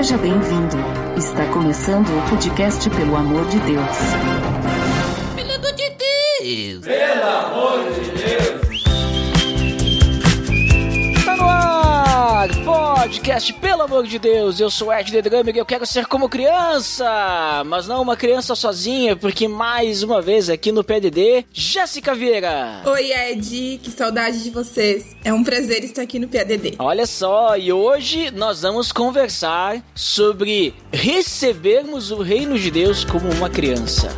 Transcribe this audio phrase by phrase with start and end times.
[0.00, 0.78] Seja bem-vindo.
[1.18, 3.98] Está começando o podcast Pelo Amor de Deus.
[5.36, 6.84] Pelo amor de Deus!
[6.86, 8.39] Pelo amor de Deus!
[13.00, 14.60] Podcast Pelo Amor de Deus!
[14.60, 17.64] Eu sou Ed The Drummer e eu quero ser como criança!
[17.64, 22.82] Mas não uma criança sozinha, porque mais uma vez aqui no PDD, Jéssica Vieira!
[22.84, 25.16] Oi, Ed, que saudade de vocês.
[25.24, 26.74] É um prazer estar aqui no PADD.
[26.78, 33.48] Olha só, e hoje nós vamos conversar sobre recebermos o reino de Deus como uma
[33.48, 34.10] criança.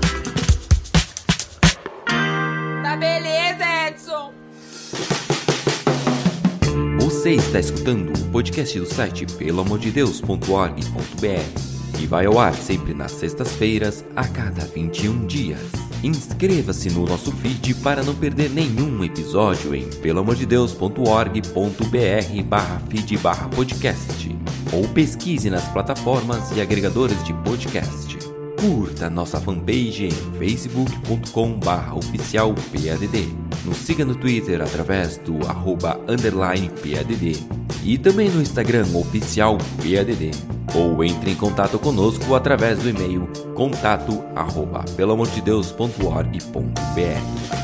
[7.23, 14.05] Você está escutando o podcast do site pelamordedeus.org.br e vai ao ar sempre nas sextas-feiras,
[14.17, 15.71] a cada 21 dias.
[16.03, 24.37] Inscreva-se no nosso feed para não perder nenhum episódio em pelamordedeus.org.br barra feed barra podcast
[24.73, 28.22] ou pesquise nas plataformas e agregadores de podcast.
[28.63, 33.27] Curta nossa fanpage em facebook.com barra oficial PADD.
[33.65, 37.45] Nos siga no Twitter através do arroba underline PADD
[37.83, 40.31] e também no Instagram oficial PADD.
[40.77, 47.62] Ou entre em contato conosco através do e-mail contato arroba pelamordedeus.org.br.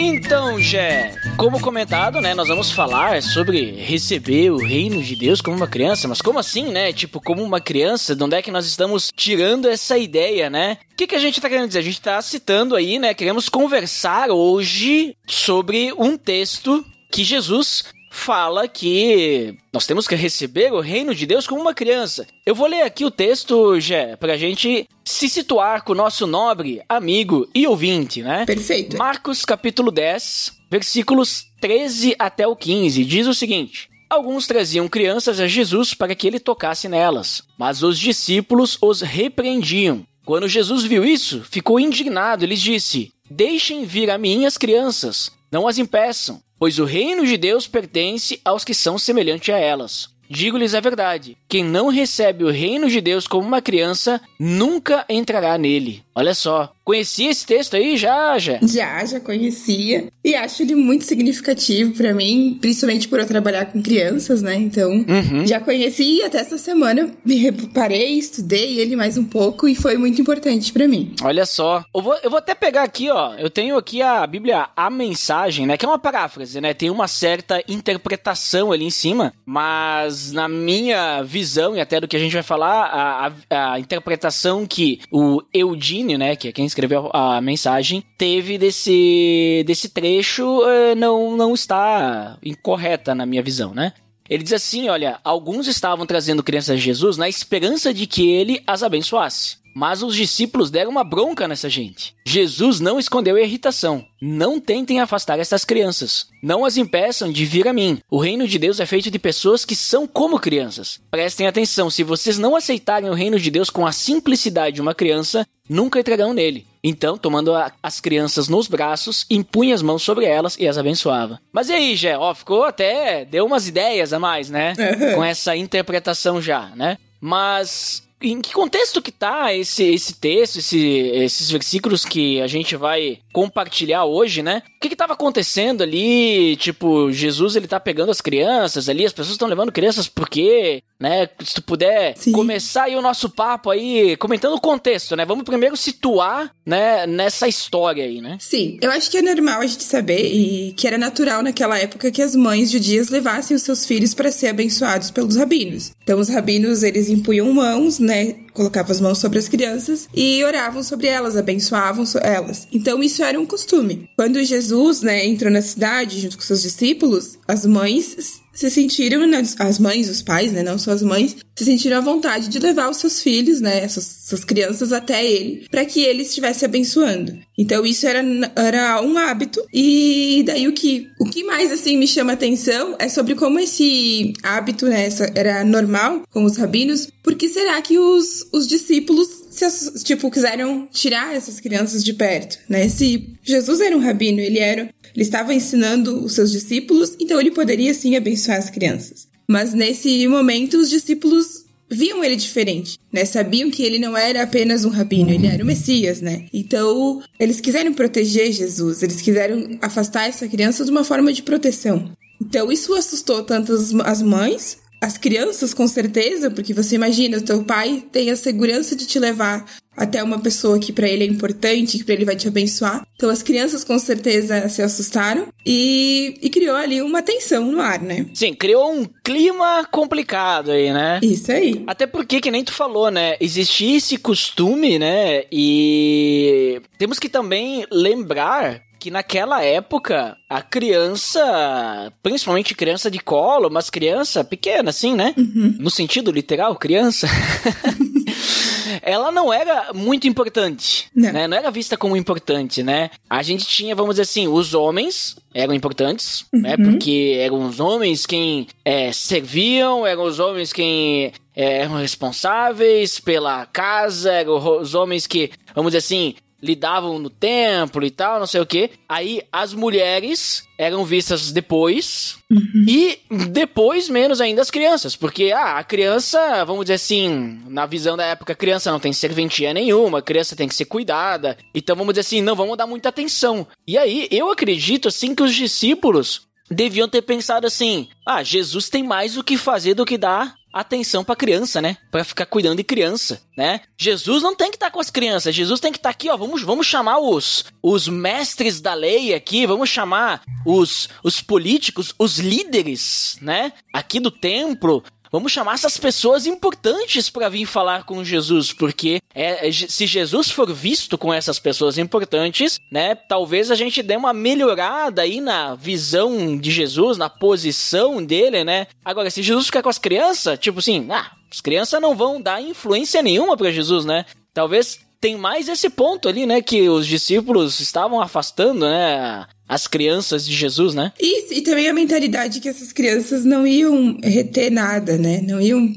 [0.00, 5.56] Então, Jé, como comentado, né, nós vamos falar sobre receber o reino de Deus como
[5.56, 6.92] uma criança, mas como assim, né?
[6.92, 10.78] Tipo, como uma criança, de onde é que nós estamos tirando essa ideia, né?
[10.92, 11.80] O que, que a gente tá querendo dizer?
[11.80, 13.12] A gente tá citando aí, né?
[13.12, 20.80] Queremos conversar hoje sobre um texto que Jesus fala que nós temos que receber o
[20.80, 22.26] reino de Deus como uma criança.
[22.46, 26.82] Eu vou ler aqui o texto, Jé, pra gente se situar com o nosso nobre
[26.86, 28.44] amigo e ouvinte, né?
[28.44, 28.98] Perfeito.
[28.98, 35.48] Marcos capítulo 10, versículos 13 até o 15, diz o seguinte: Alguns traziam crianças a
[35.48, 40.06] Jesus para que ele tocasse nelas, mas os discípulos os repreendiam.
[40.26, 45.32] Quando Jesus viu isso, ficou indignado e lhes disse: Deixem vir a mim as crianças,
[45.50, 50.10] não as impeçam, pois o reino de Deus pertence aos que são semelhantes a elas.
[50.28, 55.56] Digo-lhes a verdade: quem não recebe o reino de Deus como uma criança, nunca entrará
[55.56, 56.02] nele.
[56.18, 58.58] Olha só, conhecia esse texto aí já, já?
[58.60, 60.08] Já, já conhecia.
[60.24, 64.56] E acho ele muito significativo pra mim, principalmente por eu trabalhar com crianças, né?
[64.56, 65.46] Então, Uhum.
[65.46, 69.96] já conheci e até essa semana me reparei, estudei ele mais um pouco e foi
[69.96, 71.14] muito importante pra mim.
[71.22, 71.84] Olha só.
[71.94, 73.34] Eu vou, eu vou até pegar aqui, ó.
[73.34, 75.76] Eu tenho aqui a Bíblia, a mensagem, né?
[75.76, 76.74] Que é uma paráfrase, né?
[76.74, 82.16] Tem uma certa interpretação ali em cima, mas na minha visão e até do que
[82.16, 86.36] a gente vai falar, a, a, a interpretação que o Eudine, né?
[86.36, 93.14] Que é quem escreveu a mensagem, teve desse, desse trecho eh, não, não está incorreta
[93.14, 93.92] na minha visão, né?
[94.28, 98.62] Ele diz assim: olha, alguns estavam trazendo crianças a Jesus na esperança de que ele
[98.66, 99.56] as abençoasse.
[99.74, 102.12] Mas os discípulos deram uma bronca nessa gente.
[102.26, 104.04] Jesus não escondeu a irritação.
[104.20, 106.26] Não tentem afastar essas crianças.
[106.42, 107.98] Não as impeçam de vir a mim.
[108.10, 111.00] O reino de Deus é feito de pessoas que são como crianças.
[111.12, 114.96] Prestem atenção: se vocês não aceitarem o reino de Deus com a simplicidade de uma
[114.96, 116.66] criança, nunca entrarão nele.
[116.82, 121.40] Então, tomando a- as crianças nos braços, impunha as mãos sobre elas e as abençoava.
[121.52, 122.16] Mas e aí, Jé?
[122.16, 123.24] Ó, ficou até.
[123.24, 124.74] deu umas ideias a mais, né?
[124.78, 125.14] Uhum.
[125.16, 126.96] Com essa interpretação já, né?
[127.20, 128.02] Mas.
[128.20, 133.18] Em que contexto que tá esse, esse texto, esse- esses versículos que a gente vai
[133.32, 134.62] compartilhar hoje, né?
[134.76, 136.56] O que que tava acontecendo ali?
[136.56, 141.28] Tipo, Jesus ele tá pegando as crianças ali, as pessoas estão levando crianças porque, né?
[141.44, 142.32] Se tu puder Sim.
[142.32, 145.24] começar aí o nosso papo aí, comentando o contexto, né?
[145.24, 148.36] Vamos primeiro situar, né, nessa história aí, né?
[148.40, 152.10] Sim, eu acho que é normal a gente saber e que era natural naquela época
[152.10, 155.92] que as mães judias levassem os seus filhos para ser abençoados pelos rabinos.
[156.02, 160.82] Então os rabinos, eles impunham mãos, né, colocavam as mãos sobre as crianças e oravam
[160.82, 162.66] sobre elas, abençoavam elas.
[162.72, 164.08] Então isso era um costume.
[164.16, 169.40] Quando Jesus, né, entrou na cidade junto com seus discípulos, as mães se sentiram, né,
[169.60, 172.90] as mães, os pais, né, não só as mães, se sentiram à vontade de levar
[172.90, 177.38] os seus filhos, né, essas, essas crianças até ele, para que ele estivesse abençoando.
[177.56, 178.20] Então isso era,
[178.56, 183.08] era um hábito e daí o que o que mais assim me chama atenção é
[183.08, 187.06] sobre como esse hábito, né, era normal com os rabinos.
[187.22, 189.28] Por que será que os, os discípulos
[189.58, 192.88] se, tipo quiseram tirar essas crianças de perto, né?
[192.88, 197.50] Se Jesus era um rabino, ele era ele estava ensinando os seus discípulos, então ele
[197.50, 199.26] poderia sim abençoar as crianças.
[199.50, 203.24] Mas nesse momento, os discípulos viam ele diferente, né?
[203.24, 206.46] Sabiam que ele não era apenas um rabino, ele era o Messias, né?
[206.52, 212.12] Então, eles quiseram proteger Jesus, eles quiseram afastar essa criança de uma forma de proteção.
[212.40, 213.72] Então, isso assustou tanto
[214.04, 218.96] as mães as crianças, com certeza, porque você imagina, o teu pai tem a segurança
[218.96, 219.64] de te levar
[219.96, 223.04] até uma pessoa que para ele é importante, que para ele vai te abençoar.
[223.16, 228.00] Então as crianças com certeza se assustaram e, e, criou ali uma tensão no ar,
[228.00, 228.26] né?
[228.32, 231.18] Sim, criou um clima complicado aí, né?
[231.22, 231.82] Isso aí.
[231.86, 233.36] Até porque, que nem tu falou, né?
[233.40, 235.44] Existia esse costume, né?
[235.50, 243.90] E temos que também lembrar que naquela época a criança, principalmente criança de colo, mas
[243.90, 245.34] criança pequena, assim, né?
[245.36, 245.76] Uhum.
[245.78, 247.28] No sentido literal, criança.
[249.02, 251.32] ela não era muito importante, não.
[251.32, 251.46] né?
[251.46, 253.10] Não era vista como importante, né?
[253.28, 256.74] A gente tinha, vamos dizer assim, os homens eram importantes, né?
[256.74, 256.84] uhum.
[256.84, 256.90] né?
[256.90, 263.66] Porque eram os homens quem é, serviam, eram os homens quem é, eram responsáveis pela
[263.66, 268.60] casa, eram os homens que, vamos dizer assim, lidavam no templo e tal, não sei
[268.60, 268.90] o que.
[269.08, 272.84] Aí as mulheres eram vistas depois uhum.
[272.86, 273.18] e
[273.48, 278.24] depois menos ainda as crianças, porque ah, a criança, vamos dizer assim, na visão da
[278.24, 281.56] época, a criança não tem serventia nenhuma, a criança tem que ser cuidada.
[281.74, 283.66] Então vamos dizer assim, não vamos dar muita atenção.
[283.86, 289.02] E aí eu acredito assim que os discípulos deviam ter pensado assim: ah, Jesus tem
[289.02, 291.96] mais o que fazer do que dar atenção para criança, né?
[292.10, 293.80] Para ficar cuidando de criança, né?
[293.96, 296.28] Jesus não tem que estar tá com as crianças, Jesus tem que estar tá aqui,
[296.28, 302.14] ó, vamos, vamos chamar os os mestres da lei aqui, vamos chamar os os políticos,
[302.18, 303.72] os líderes, né?
[303.92, 309.68] Aqui do templo, Vamos chamar essas pessoas importantes para vir falar com Jesus, porque é,
[309.68, 314.32] é se Jesus for visto com essas pessoas importantes, né, talvez a gente dê uma
[314.32, 318.86] melhorada aí na visão de Jesus, na posição dele, né?
[319.04, 322.62] Agora, se Jesus ficar com as crianças, tipo assim, ah, as crianças não vão dar
[322.62, 324.24] influência nenhuma para Jesus, né?
[324.54, 330.46] Talvez tem mais esse ponto ali, né, que os discípulos estavam afastando, né, as crianças
[330.46, 331.12] de Jesus, né?
[331.20, 335.42] Isso, e também a mentalidade que essas crianças não iam reter nada, né?
[335.46, 335.94] Não iam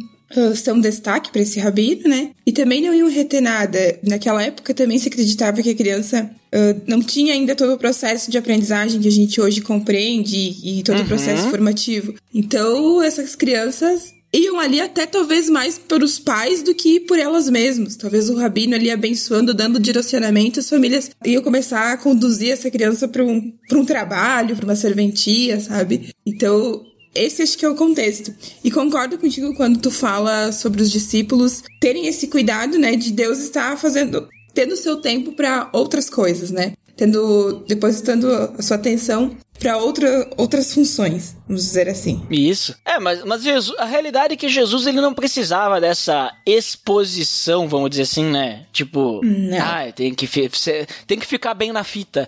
[0.56, 2.32] ser um destaque para esse rabino, né?
[2.46, 4.00] E também não iam reter nada.
[4.04, 8.32] Naquela época também se acreditava que a criança uh, não tinha ainda todo o processo
[8.32, 11.04] de aprendizagem que a gente hoje compreende e, e todo uhum.
[11.04, 12.16] o processo formativo.
[12.34, 17.96] Então, essas crianças iam ali até talvez mais pelos pais do que por elas mesmas.
[17.96, 23.08] Talvez o rabino ali abençoando, dando direcionamento, as famílias iam começar a conduzir essa criança
[23.08, 26.10] para um, um trabalho, para uma serventia, sabe?
[26.26, 28.34] Então, esse acho que é o contexto.
[28.64, 33.40] E concordo contigo quando tu fala sobre os discípulos terem esse cuidado, né, de Deus
[33.40, 36.74] estar fazendo, tendo seu tempo para outras coisas, né?
[36.96, 42.26] Tendo, depositando a sua atenção para outra, outras funções, vamos dizer assim.
[42.32, 42.76] Isso.
[42.84, 47.92] É, mas, mas Jesus, a realidade é que Jesus ele não precisava dessa exposição, vamos
[47.92, 48.66] dizer assim, né?
[48.74, 49.58] Tipo, não.
[49.60, 50.28] ah, tem que,
[51.06, 52.28] tem que ficar bem na fita,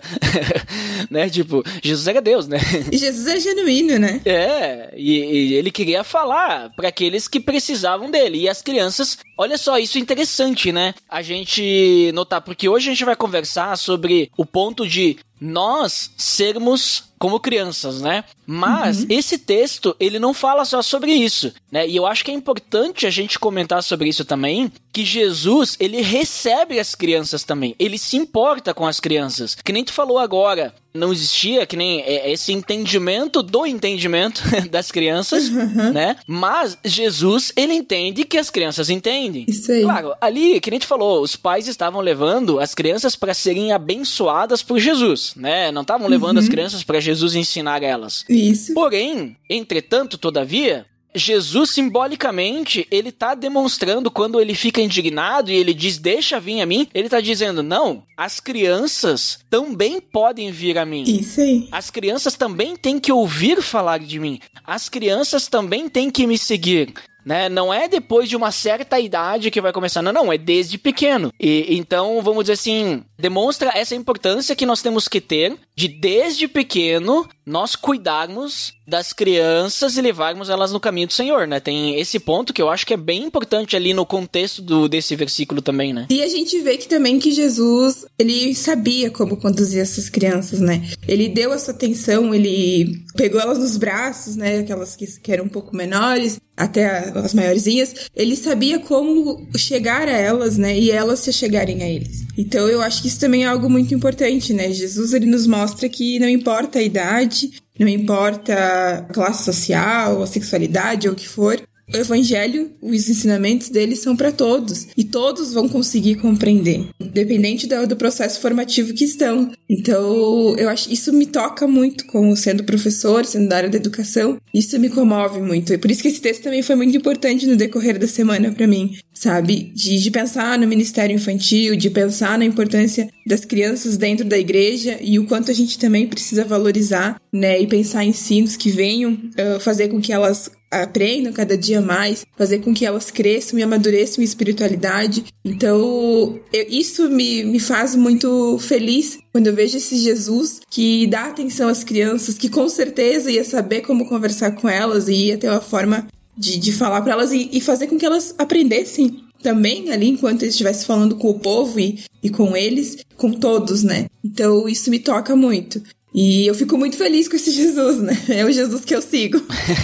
[1.10, 1.28] né?
[1.28, 2.58] Tipo, Jesus era Deus, né?
[2.92, 4.22] E Jesus é genuíno, né?
[4.24, 8.42] É, e, e ele queria falar para aqueles que precisavam dele.
[8.42, 10.94] E as crianças, olha só, isso é interessante, né?
[11.08, 17.12] A gente notar, porque hoje a gente vai conversar sobre o ponto de nós sermos
[17.24, 18.22] como crianças, né?
[18.46, 19.06] Mas uhum.
[19.08, 21.88] esse texto, ele não fala só sobre isso, né?
[21.88, 26.02] E eu acho que é importante a gente comentar sobre isso também, que Jesus, ele
[26.02, 27.74] recebe as crianças também.
[27.78, 29.54] Ele se importa com as crianças.
[29.54, 34.92] Que nem tu falou agora, não existia que nem é, esse entendimento do entendimento das
[34.92, 35.92] crianças, uhum.
[35.92, 36.16] né?
[36.26, 39.46] Mas Jesus, ele entende que as crianças entendem.
[39.48, 39.82] Isso aí.
[39.82, 44.62] Claro, ali, que nem tu falou, os pais estavam levando as crianças para serem abençoadas
[44.62, 45.72] por Jesus, né?
[45.72, 46.42] Não estavam levando uhum.
[46.42, 48.24] as crianças para Jesus ensinar elas.
[48.28, 48.74] Isso.
[48.74, 55.96] Porém, entretanto, todavia, Jesus simbolicamente, ele tá demonstrando quando ele fica indignado e ele diz:
[55.96, 61.04] "Deixa vir a mim", ele tá dizendo: "Não, as crianças também podem vir a mim".
[61.04, 61.68] Isso aí.
[61.70, 64.40] As crianças também têm que ouvir falar de mim.
[64.64, 66.92] As crianças também têm que me seguir
[67.24, 67.48] né?
[67.48, 71.32] Não é depois de uma certa idade que vai começar, não, não, é desde pequeno.
[71.40, 76.46] E então, vamos dizer assim, demonstra essa importância que nós temos que ter de desde
[76.46, 81.60] pequeno nós cuidarmos das crianças e levarmos elas no caminho do Senhor, né?
[81.60, 85.16] Tem esse ponto que eu acho que é bem importante ali no contexto do, desse
[85.16, 86.06] versículo também, né?
[86.10, 90.82] E a gente vê que também que Jesus, ele sabia como conduzir essas crianças, né?
[91.08, 94.58] Ele deu essa atenção, ele pegou elas nos braços, né?
[94.58, 100.12] Aquelas que, que eram um pouco menores, até as maiorzinhas, ele sabia como chegar a
[100.12, 100.78] elas, né?
[100.78, 102.24] E elas se chegarem a eles.
[102.36, 104.72] Então eu acho que isso também é algo muito importante, né?
[104.72, 110.26] Jesus ele nos mostra que não importa a idade, não importa a classe social, a
[110.26, 111.60] sexualidade ou o que for,
[111.92, 117.86] o evangelho, os ensinamentos dele são para todos e todos vão conseguir compreender, independente do,
[117.86, 119.52] do, processo formativo que estão.
[119.68, 124.38] Então, eu acho isso me toca muito como sendo professor, sendo da área da educação,
[124.52, 125.72] isso me comove muito.
[125.72, 128.66] E por isso que esse texto também foi muito importante no decorrer da semana para
[128.66, 129.72] mim, sabe?
[129.74, 134.98] De, de pensar no ministério infantil, de pensar na importância das crianças dentro da igreja
[135.00, 137.60] e o quanto a gente também precisa valorizar, né?
[137.60, 140.50] E pensar em ensinos que venham uh, fazer com que elas
[140.82, 145.24] aprendam cada dia mais, fazer com que elas cresçam e amadureçam em espiritualidade.
[145.44, 151.26] Então, eu, isso me, me faz muito feliz quando eu vejo esse Jesus que dá
[151.26, 155.48] atenção às crianças, que com certeza ia saber como conversar com elas e ia ter
[155.48, 159.92] uma forma de, de falar para elas e, e fazer com que elas aprendessem também
[159.92, 164.06] ali enquanto ele estivesse falando com o povo e, e com eles, com todos, né?
[164.24, 165.82] Então isso me toca muito.
[166.14, 168.16] E eu fico muito feliz com esse Jesus, né?
[168.28, 169.40] É o Jesus que eu sigo.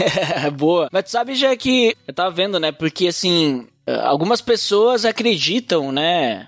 [0.57, 0.89] Boa.
[0.93, 2.71] Mas tu sabe já que eu tava vendo, né?
[2.71, 3.67] Porque assim,
[4.03, 6.47] Algumas pessoas acreditam, né?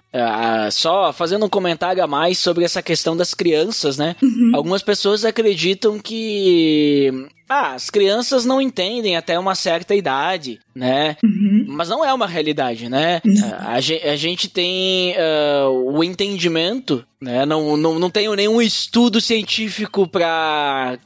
[0.71, 4.17] Só fazendo um comentário a mais sobre essa questão das crianças, né?
[4.23, 4.53] Uhum.
[4.55, 11.17] Algumas pessoas acreditam que ah, as crianças não entendem até uma certa idade, né?
[11.23, 11.67] Uhum.
[11.69, 13.21] Mas não é uma realidade, né?
[13.59, 17.45] A, a, gente tem uh, o entendimento, né?
[17.45, 20.99] Não, não, não tenho nenhum estudo científico para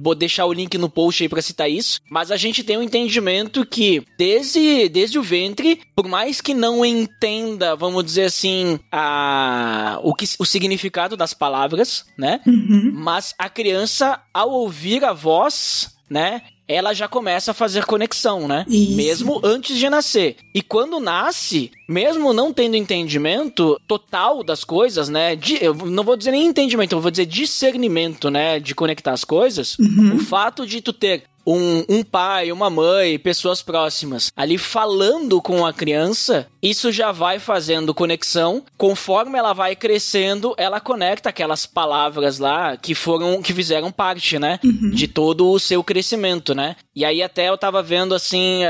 [0.00, 2.82] vou deixar o link no post aí para citar isso, mas a gente tem um
[2.82, 9.98] entendimento que desde, desde o ventre, por mais que não entenda, vamos dizer assim, a,
[10.02, 12.40] o, que, o significado das palavras, né?
[12.46, 12.92] Uhum.
[12.94, 16.42] Mas a criança, ao ouvir a voz, né?
[16.72, 18.64] Ela já começa a fazer conexão, né?
[18.68, 18.96] Isso.
[18.96, 20.36] Mesmo antes de nascer.
[20.54, 25.36] E quando nasce, mesmo não tendo entendimento total das coisas, né?
[25.36, 28.58] De, eu não vou dizer nem entendimento, eu vou dizer discernimento, né?
[28.58, 29.78] De conectar as coisas.
[29.78, 30.16] Uhum.
[30.16, 35.66] O fato de tu ter um, um pai, uma mãe, pessoas próximas ali falando com
[35.66, 38.62] a criança, isso já vai fazendo conexão.
[38.78, 44.58] Conforme ela vai crescendo, ela conecta aquelas palavras lá que foram, que fizeram parte, né?
[44.64, 44.90] Uhum.
[44.90, 46.61] De todo o seu crescimento, né?
[46.94, 48.62] E aí até eu tava vendo assim,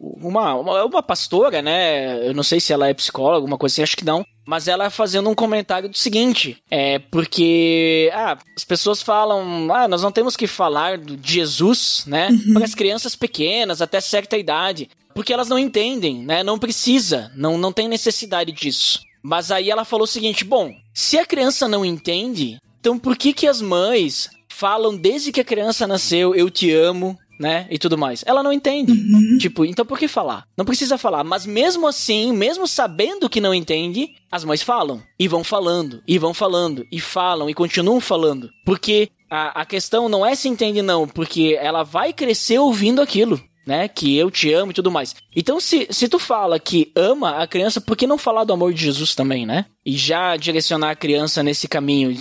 [0.00, 2.26] uma, uma, uma pastora, né?
[2.26, 4.90] Eu não sei se ela é psicóloga, alguma coisa assim, acho que não mas ela
[4.90, 10.36] fazendo um comentário do seguinte: é porque ah, as pessoas falam, ah, nós não temos
[10.36, 12.54] que falar de Jesus, né, uhum.
[12.54, 17.56] para as crianças pequenas até certa idade, porque elas não entendem, né, não precisa, não,
[17.56, 19.00] não tem necessidade disso.
[19.22, 23.32] Mas aí ela falou o seguinte: bom, se a criança não entende, então por que
[23.32, 24.28] que as mães
[24.62, 27.66] falam desde que a criança nasceu, eu te amo, né?
[27.68, 28.22] E tudo mais.
[28.24, 28.92] Ela não entende.
[28.92, 29.36] Uhum.
[29.36, 30.46] Tipo, então por que falar?
[30.56, 31.24] Não precisa falar.
[31.24, 35.02] Mas mesmo assim, mesmo sabendo que não entende, as mães falam.
[35.18, 38.50] E vão falando, e vão falando, e falam, e continuam falando.
[38.64, 41.08] Porque a, a questão não é se entende, não.
[41.08, 43.42] Porque ela vai crescer ouvindo aquilo.
[43.64, 45.14] Né, que eu te amo e tudo mais.
[45.36, 48.74] Então, se, se tu fala que ama a criança, por que não falar do amor
[48.74, 49.66] de Jesus também, né?
[49.86, 52.12] E já direcionar a criança nesse caminho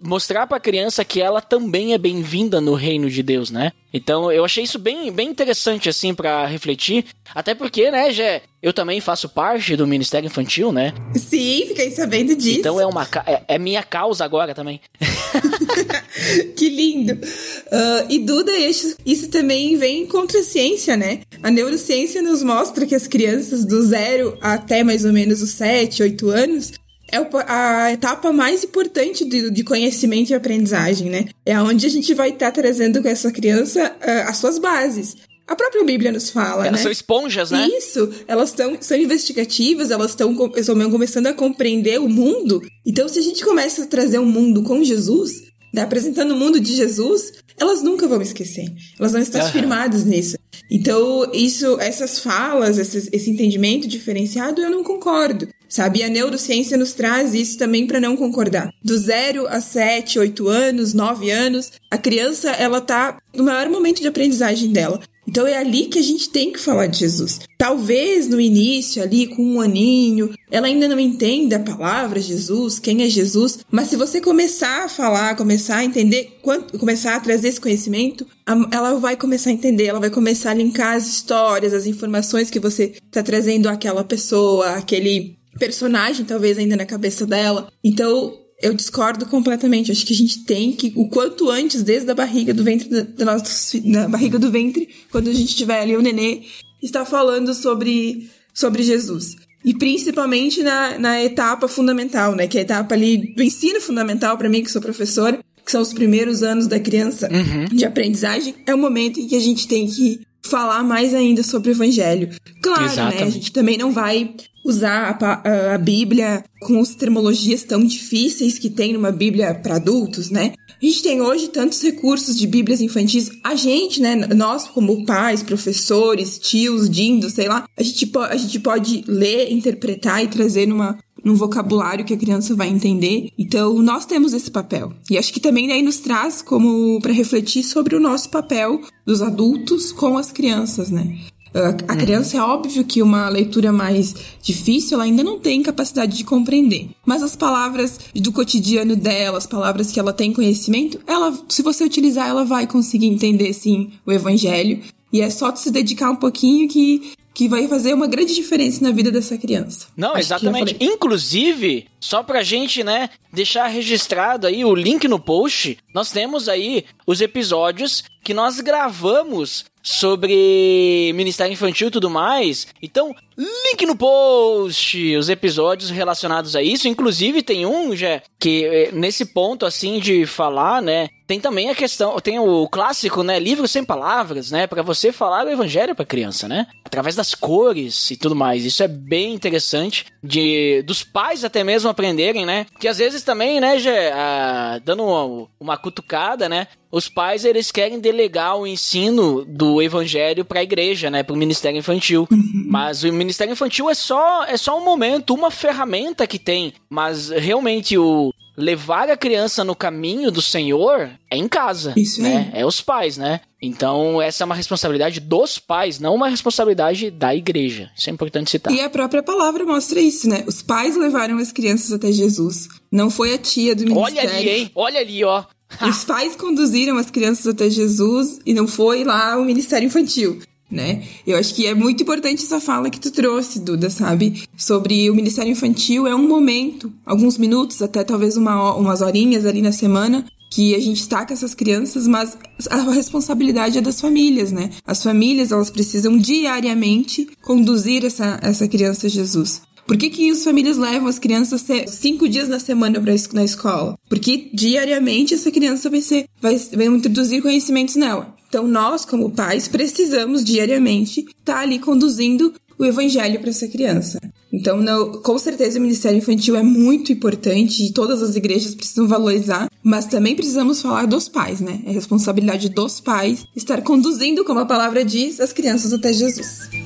[0.00, 3.72] mostrar para a criança que ela também é bem-vinda no reino de Deus, né?
[3.92, 8.72] Então eu achei isso bem, bem interessante assim para refletir, até porque, né, Jé, eu
[8.72, 10.92] também faço parte do Ministério Infantil, né?
[11.14, 12.60] Sim, fiquei sabendo disso.
[12.60, 14.80] Então é uma é, é minha causa agora também.
[16.56, 17.14] que lindo.
[17.14, 21.22] Uh, e Duda, isso, isso também vem contra a ciência, né?
[21.42, 26.02] A neurociência nos mostra que as crianças do zero até mais ou menos os 7,
[26.02, 26.72] 8 anos
[27.10, 31.26] é a etapa mais importante de, conhecimento e aprendizagem, né?
[31.44, 35.16] É onde a gente vai estar tá trazendo com essa criança uh, as suas bases.
[35.46, 36.82] A própria Bíblia nos fala, elas né?
[36.82, 37.68] são esponjas, né?
[37.68, 42.60] Isso, elas tão, são investigativas, elas estão começando a compreender o mundo.
[42.84, 46.58] Então, se a gente começa a trazer um mundo com Jesus, né, apresentando o mundo
[46.58, 48.66] de Jesus, elas nunca vão esquecer.
[48.98, 49.52] Elas vão estar uhum.
[49.52, 50.36] firmadas nisso.
[50.68, 55.48] Então, isso, essas falas, esse, esse entendimento diferenciado, eu não concordo.
[55.68, 56.00] Sabe?
[56.00, 58.72] E a neurociência nos traz isso também para não concordar.
[58.82, 64.00] Do zero a sete, oito anos, nove anos, a criança, ela tá no maior momento
[64.00, 65.00] de aprendizagem dela.
[65.28, 67.40] Então é ali que a gente tem que falar de Jesus.
[67.58, 73.02] Talvez no início, ali com um aninho, ela ainda não entenda a palavra Jesus, quem
[73.02, 76.38] é Jesus, mas se você começar a falar, começar a entender,
[76.78, 78.24] começar a trazer esse conhecimento,
[78.70, 82.60] ela vai começar a entender, ela vai começar a linkar as histórias, as informações que
[82.60, 87.70] você está trazendo àquela pessoa, aquele personagem, talvez, ainda na cabeça dela.
[87.82, 89.92] Então, eu discordo completamente.
[89.92, 93.02] Acho que a gente tem que, o quanto antes, desde a barriga do ventre da,
[93.02, 96.42] da nossa, na barriga do ventre, quando a gente tiver ali o nenê,
[96.82, 99.36] estar falando sobre, sobre Jesus.
[99.64, 102.46] E principalmente na, na etapa fundamental, né?
[102.46, 105.82] Que é a etapa ali do ensino fundamental para mim, que sou professora, que são
[105.82, 107.64] os primeiros anos da criança uhum.
[107.64, 111.70] de aprendizagem, é o momento em que a gente tem que falar mais ainda sobre
[111.70, 112.30] o evangelho.
[112.62, 113.20] Claro, Exatamente.
[113.20, 113.26] né?
[113.26, 114.32] A gente também não vai
[114.66, 120.28] usar a, a, Bíblia com as termologias tão difíceis que tem numa Bíblia para adultos,
[120.28, 120.52] né?
[120.82, 123.30] A gente tem hoje tantos recursos de Bíblias infantis.
[123.42, 128.58] A gente, né, nós como pais, professores, tios, dindos, sei lá, a gente, a gente
[128.58, 133.30] pode ler, interpretar e trazer numa, num vocabulário que a criança vai entender.
[133.38, 134.92] Então, nós temos esse papel.
[135.08, 139.22] E acho que também daí nos traz como para refletir sobre o nosso papel dos
[139.22, 141.16] adultos com as crianças, né?
[141.56, 141.98] A uhum.
[141.98, 146.90] criança é óbvio que uma leitura mais difícil ela ainda não tem capacidade de compreender.
[147.04, 151.84] Mas as palavras do cotidiano dela, as palavras que ela tem conhecimento, ela, se você
[151.84, 154.80] utilizar, ela vai conseguir entender sim o evangelho.
[155.12, 158.90] E é só se dedicar um pouquinho que que vai fazer uma grande diferença na
[158.90, 159.88] vida dessa criança.
[159.94, 160.74] Não, Acho exatamente.
[160.80, 166.86] Inclusive, só pra gente, né, deixar registrado aí o link no post, nós temos aí
[167.06, 172.66] os episódios que nós gravamos sobre Ministério Infantil e tudo mais.
[172.82, 176.88] Então, link no post, os episódios relacionados a isso.
[176.88, 181.08] Inclusive, tem um, já que eh, nesse ponto, assim, de falar, né?
[181.26, 183.38] Tem também a questão, tem o clássico, né?
[183.40, 184.66] Livro sem palavras, né?
[184.66, 186.66] para você falar o evangelho pra criança, né?
[186.84, 188.64] Através das cores e tudo mais.
[188.64, 192.66] Isso é bem interessante de dos pais até mesmo aprenderem, né?
[192.78, 196.68] Que às vezes também, né, já, ah, dando uma, uma cutucada, né?
[196.90, 201.38] Os pais eles querem delegar o ensino do evangelho para a igreja, né, para o
[201.38, 202.26] ministério infantil.
[202.30, 202.66] Uhum.
[202.70, 207.28] Mas o ministério infantil é só é só um momento, uma ferramenta que tem, mas
[207.30, 212.50] realmente o levar a criança no caminho do Senhor é em casa, Isso né?
[212.54, 212.64] É.
[212.64, 213.40] os pais, né?
[213.60, 217.90] Então, essa é uma responsabilidade dos pais, não uma responsabilidade da igreja.
[217.96, 218.72] Isso é importante citar.
[218.72, 220.44] E a própria palavra mostra isso, né?
[220.46, 222.68] Os pais levaram as crianças até Jesus.
[222.90, 224.18] Não foi a tia do ministério.
[224.20, 224.70] Olha ali, hein?
[224.74, 225.44] Olha ali, ó.
[225.82, 230.40] Os pais conduziram as crianças até Jesus e não foi lá o ministério infantil
[230.70, 231.02] né?
[231.26, 234.42] Eu acho que é muito importante essa fala que tu trouxe, Duda, sabe?
[234.56, 239.62] Sobre o Ministério Infantil é um momento, alguns minutos, até talvez uma, umas horinhas ali
[239.62, 242.36] na semana, que a gente está com essas crianças, mas
[242.70, 244.70] a responsabilidade é das famílias, né?
[244.86, 249.62] As famílias, elas precisam diariamente conduzir essa, essa criança Jesus.
[249.86, 253.96] Por que, que as famílias levam as crianças cinco dias na semana pra, na escola?
[254.08, 258.34] Porque diariamente essa criança vai ser, vai, vai introduzir conhecimentos nela.
[258.48, 264.18] Então, nós, como pais, precisamos diariamente estar ali conduzindo o evangelho para essa criança.
[264.52, 264.82] Então,
[265.22, 270.06] com certeza, o Ministério Infantil é muito importante e todas as igrejas precisam valorizar, mas
[270.06, 271.80] também precisamos falar dos pais, né?
[271.84, 276.85] É responsabilidade dos pais estar conduzindo, como a palavra diz, as crianças até Jesus.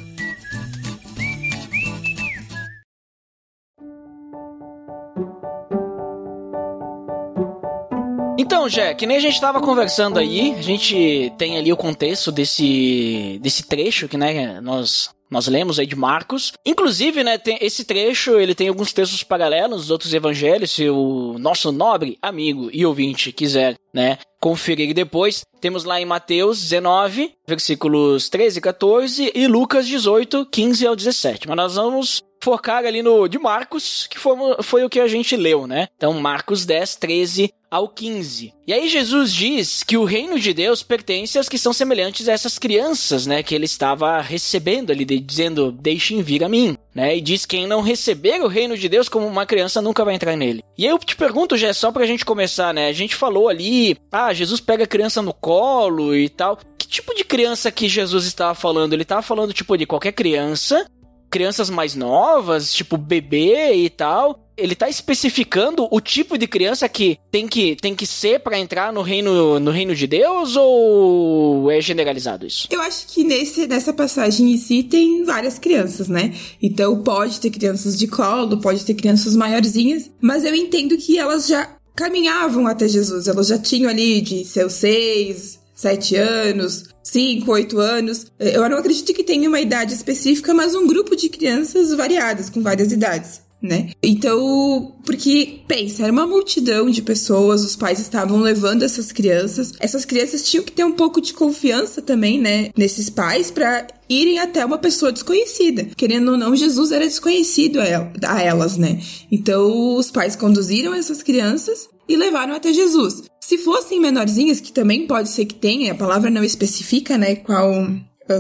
[8.61, 12.31] Então, Jé, que nem a gente estava conversando aí, a gente tem ali o contexto
[12.31, 16.53] desse, desse trecho que, né, nós nós lemos aí de Marcos.
[16.67, 21.39] Inclusive, né, tem esse trecho, ele tem alguns textos paralelos dos outros evangelhos, se o
[21.39, 25.43] nosso nobre amigo e ouvinte quiser, né, conferir depois.
[25.59, 31.49] Temos lá em Mateus 19, versículos 13 e 14 e Lucas 18, 15 ao 17.
[31.49, 35.37] Mas nós vamos focar ali no de Marcos, que foi, foi o que a gente
[35.37, 35.89] leu, né?
[35.97, 38.53] Então, Marcos 10, 13 ao 15.
[38.67, 42.33] E aí Jesus diz que o reino de Deus pertence aos que são semelhantes a
[42.33, 47.17] essas crianças, né, que ele estava recebendo ali, dizendo: "Deixem vir a mim", né?
[47.17, 50.37] E diz quem não receber o reino de Deus como uma criança nunca vai entrar
[50.37, 50.63] nele.
[50.77, 52.89] E aí eu te pergunto, já só pra gente começar, né?
[52.89, 56.59] A gente falou ali, ah, Jesus pega a criança no colo e tal.
[56.77, 58.93] Que tipo de criança que Jesus estava falando?
[58.93, 60.87] Ele estava falando tipo de qualquer criança
[61.31, 67.19] crianças mais novas, tipo bebê e tal, ele tá especificando o tipo de criança que
[67.31, 71.81] tem que, tem que ser para entrar no reino, no reino de Deus ou é
[71.81, 72.69] generalizado isso?
[72.71, 76.35] Eu acho que nesse, nessa passagem em si tem várias crianças, né?
[76.63, 81.47] Então pode ter crianças de colo, pode ter crianças maiorzinhas, mas eu entendo que elas
[81.47, 87.79] já caminhavam até Jesus, elas já tinham ali de seus seis, sete anos, cinco, oito
[87.79, 88.27] anos.
[88.39, 92.63] Eu não acredito que tenha uma idade específica, mas um grupo de crianças variadas, com
[92.63, 93.91] várias idades né?
[94.03, 99.73] Então, porque, pensa, era uma multidão de pessoas, os pais estavam levando essas crianças.
[99.79, 104.39] Essas crianças tinham que ter um pouco de confiança também, né, nesses pais para irem
[104.39, 105.89] até uma pessoa desconhecida.
[105.97, 109.01] Querendo ou não, Jesus era desconhecido a elas, né?
[109.31, 113.23] Então, os pais conduziram essas crianças e levaram até Jesus.
[113.41, 117.71] Se fossem menorzinhas, que também pode ser que tenha, a palavra não especifica, né, qual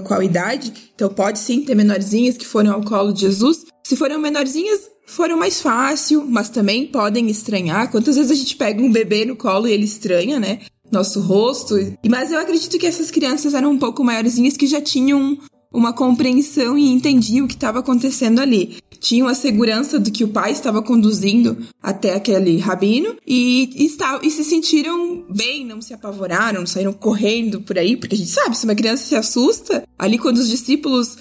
[0.05, 3.65] qual idade, então pode sim ter menorzinhas que foram ao colo de Jesus.
[3.85, 7.91] Se foram menorzinhas, foram mais fácil, mas também podem estranhar.
[7.91, 10.61] Quantas vezes a gente pega um bebê no colo e ele estranha, né?
[10.91, 11.77] nosso rosto.
[12.09, 15.39] Mas eu acredito que essas crianças eram um pouco maiorzinhas que já tinham
[15.73, 18.79] uma compreensão e entendiam o que estava acontecendo ali.
[18.99, 24.31] Tinham a segurança do que o pai estava conduzindo até aquele rabino e, e, e
[24.31, 28.65] se sentiram bem, não se apavoraram, saíram correndo por aí, porque a gente sabe, se
[28.65, 31.19] uma criança se assusta, ali quando os discípulos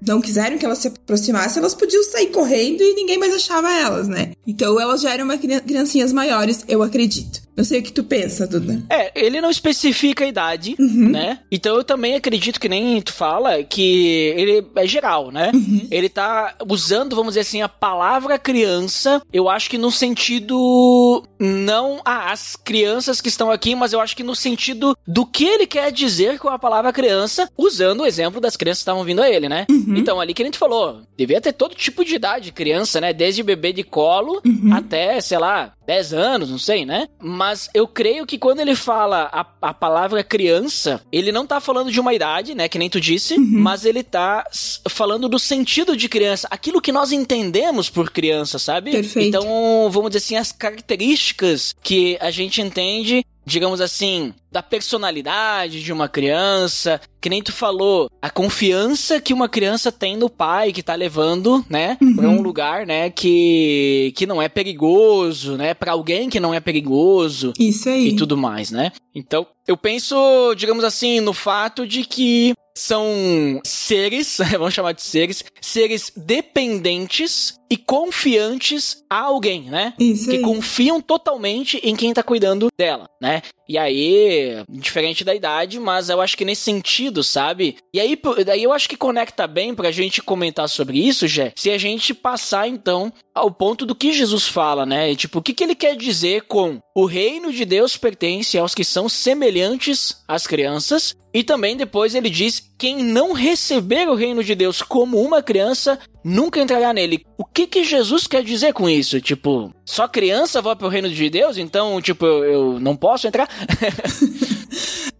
[0.00, 4.08] não quiseram que elas se aproximassem, elas podiam sair correndo e ninguém mais achava elas,
[4.08, 4.32] né?
[4.46, 7.42] Então elas já eram uma criancinhas maiores, eu acredito.
[7.54, 8.82] Não sei o que tu pensa, Duda.
[8.88, 11.10] É, ele não especifica a idade, uhum.
[11.10, 11.40] né?
[11.50, 15.50] Então eu também acredito que nem tu fala que ele é geral, né?
[15.52, 15.86] Uhum.
[15.90, 22.00] Ele tá usando, vamos dizer assim, a palavra criança, eu acho que no sentido não
[22.04, 25.66] ah, as crianças que estão aqui, mas eu acho que no sentido do que ele
[25.66, 29.28] quer dizer com a palavra criança, usando o exemplo das crianças que estavam vindo a
[29.28, 29.66] ele, né?
[29.68, 29.96] Uhum.
[29.96, 33.12] Então ali que a gente falou, devia ter todo tipo de idade de criança, né?
[33.12, 34.72] Desde bebê de colo uhum.
[34.72, 37.08] até, sei lá, 10 anos, não sei, né?
[37.20, 41.90] Mas eu creio que quando ele fala a, a palavra criança, ele não tá falando
[41.90, 42.68] de uma idade, né?
[42.68, 43.60] Que nem tu disse, uhum.
[43.60, 44.44] mas ele tá
[44.88, 48.92] falando do sentido de criança, aquilo que nós entendemos por criança, sabe?
[48.92, 49.28] Perfeito.
[49.28, 55.92] Então, vamos dizer assim, as características que a gente entende digamos assim, da personalidade de
[55.92, 60.82] uma criança, que nem tu falou, a confiança que uma criança tem no pai que
[60.82, 62.16] tá levando, né, uhum.
[62.16, 66.60] pra um lugar, né, que, que não é perigoso, né, para alguém que não é
[66.60, 67.52] perigoso.
[67.58, 68.08] Isso aí.
[68.08, 68.92] E tudo mais, né?
[69.14, 70.16] Então, eu penso,
[70.56, 77.76] digamos assim, no fato de que são seres, vamos chamar de seres, seres dependentes e
[77.76, 79.94] confiantes a alguém, né?
[79.98, 83.40] Isso que confiam totalmente em quem tá cuidando dela, né?
[83.66, 87.76] E aí, diferente da idade, mas eu acho que nesse sentido, sabe?
[87.94, 91.70] E aí, daí eu acho que conecta bem pra gente comentar sobre isso, Jé, se
[91.70, 95.14] a gente passar então ao ponto do que Jesus fala, né?
[95.14, 98.84] Tipo, o que, que ele quer dizer com o reino de Deus pertence aos que
[98.84, 104.54] são semelhantes às crianças, e também depois ele diz: quem não receber o reino de
[104.54, 107.24] Deus como uma criança nunca entrará nele.
[107.36, 109.20] O que que Jesus quer dizer com isso?
[109.20, 113.48] Tipo, só criança vai pro reino de Deus, então, tipo, eu, eu não posso entrar?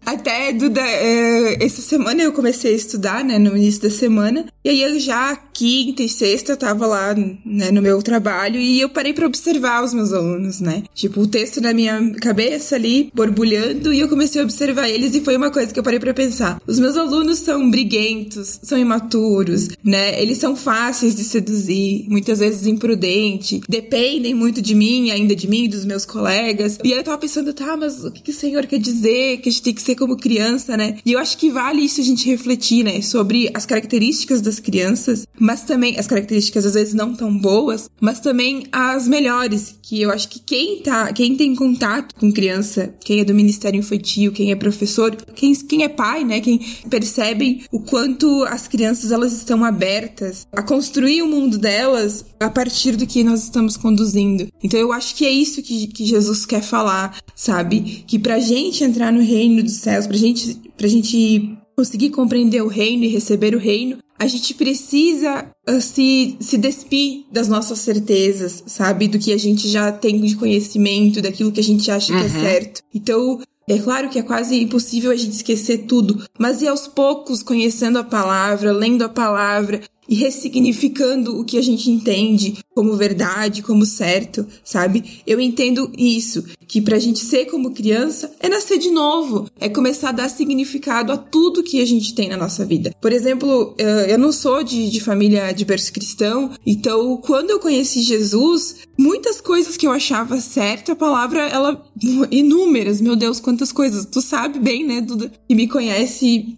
[0.05, 4.47] Até, Duda, é, essa semana eu comecei a estudar, né, no início da semana.
[4.65, 8.81] E aí eu já quinta e sexta eu tava lá, né, no meu trabalho e
[8.81, 10.83] eu parei para observar os meus alunos, né?
[10.95, 15.21] Tipo, o texto na minha cabeça ali, borbulhando, e eu comecei a observar eles e
[15.21, 16.61] foi uma coisa que eu parei para pensar.
[16.67, 20.21] Os meus alunos são briguentos, são imaturos, né?
[20.21, 25.69] Eles são fáceis de seduzir, muitas vezes imprudentes, dependem muito de mim, ainda de mim,
[25.69, 26.79] dos meus colegas.
[26.83, 29.39] E aí eu tava pensando, tá, mas o que, que o Senhor quer dizer?
[29.39, 30.99] Que a gente tem que ser como criança, né?
[31.05, 33.01] E eu acho que vale isso a gente refletir, né?
[33.01, 38.21] Sobre as características das crianças, mas também as características às vezes não tão boas, mas
[38.21, 43.21] também as melhores, que eu acho que quem tá, quem tem contato com criança, quem
[43.21, 46.41] é do Ministério Infantil, quem é professor, quem, quem é pai, né?
[46.41, 52.51] Quem percebe o quanto as crianças elas estão abertas a construir o mundo delas a
[52.51, 54.49] partir do que nós estamos conduzindo.
[54.63, 58.05] Então eu acho que é isso que, que Jesus quer falar, sabe?
[58.07, 62.69] Que pra gente entrar no reino dos céus, pra gente, pra gente conseguir compreender o
[62.69, 68.63] reino e receber o reino, a gente precisa uh, se, se despir das nossas certezas,
[68.67, 69.09] sabe?
[69.09, 72.21] Do que a gente já tem de conhecimento, daquilo que a gente acha uhum.
[72.21, 72.43] que é uhum.
[72.43, 72.83] certo.
[72.95, 77.43] Então, é claro que é quase impossível a gente esquecer tudo, mas ir aos poucos
[77.43, 83.63] conhecendo a palavra, lendo a palavra, e ressignificando o que a gente entende como verdade,
[83.63, 85.23] como certo, sabe?
[85.27, 90.09] Eu entendo isso, que pra gente ser como criança é nascer de novo, é começar
[90.09, 92.95] a dar significado a tudo que a gente tem na nossa vida.
[93.01, 98.01] Por exemplo, eu não sou de, de família de berço cristão, então quando eu conheci
[98.01, 101.85] Jesus, muitas coisas que eu achava certo, a palavra, ela,
[102.31, 104.07] inúmeras, meu Deus, quantas coisas.
[104.07, 106.57] Tu sabe bem, né, Duda, que me conhece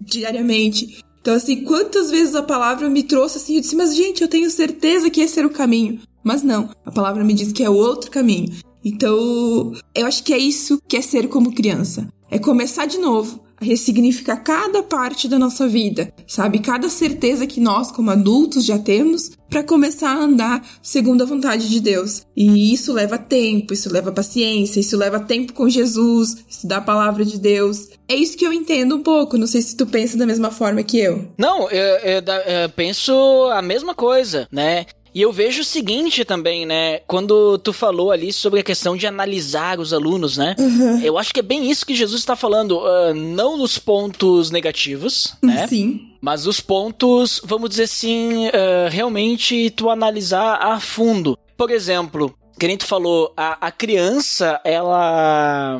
[0.00, 1.02] diariamente.
[1.24, 4.50] Então, assim, quantas vezes a palavra me trouxe assim, eu disse, mas gente, eu tenho
[4.50, 5.98] certeza que esse era o caminho.
[6.22, 8.52] Mas não, a palavra me diz que é outro caminho.
[8.84, 12.06] Então, eu acho que é isso que é ser como criança.
[12.30, 16.58] É começar de novo, ressignificar cada parte da nossa vida, sabe?
[16.58, 21.68] Cada certeza que nós, como adultos, já temos para começar a andar segundo a vontade
[21.68, 22.22] de Deus.
[22.36, 27.24] E isso leva tempo, isso leva paciência, isso leva tempo com Jesus, estudar a palavra
[27.24, 27.88] de Deus.
[28.08, 29.38] É isso que eu entendo um pouco.
[29.38, 31.28] Não sei se tu pensa da mesma forma que eu.
[31.38, 32.22] Não, eu, eu,
[32.62, 33.12] eu penso
[33.52, 34.86] a mesma coisa, né?
[35.14, 36.98] E eu vejo o seguinte também, né?
[37.06, 40.56] Quando tu falou ali sobre a questão de analisar os alunos, né?
[40.58, 41.00] Uhum.
[41.00, 42.78] Eu acho que é bem isso que Jesus está falando.
[42.78, 45.68] Uh, não nos pontos negativos, né?
[45.68, 46.00] Sim.
[46.20, 51.38] Mas os pontos, vamos dizer assim, uh, realmente tu analisar a fundo.
[51.56, 55.78] Por exemplo, que nem tu falou, a, a criança, ela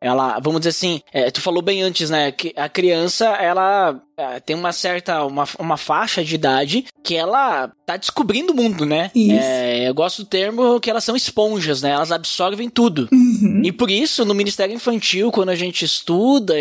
[0.00, 2.32] Ela, vamos dizer assim, é, tu falou bem antes, né?
[2.32, 7.70] Que a criança, ela é, tem uma certa, uma, uma faixa de idade que ela
[7.86, 9.10] tá descobrindo o mundo, né?
[9.14, 9.38] Isso.
[9.42, 11.90] É, eu gosto do termo que elas são esponjas, né?
[11.90, 13.08] Elas absorvem tudo.
[13.12, 13.62] Uhum.
[13.64, 16.54] E por isso, no Ministério Infantil, quando a gente estuda,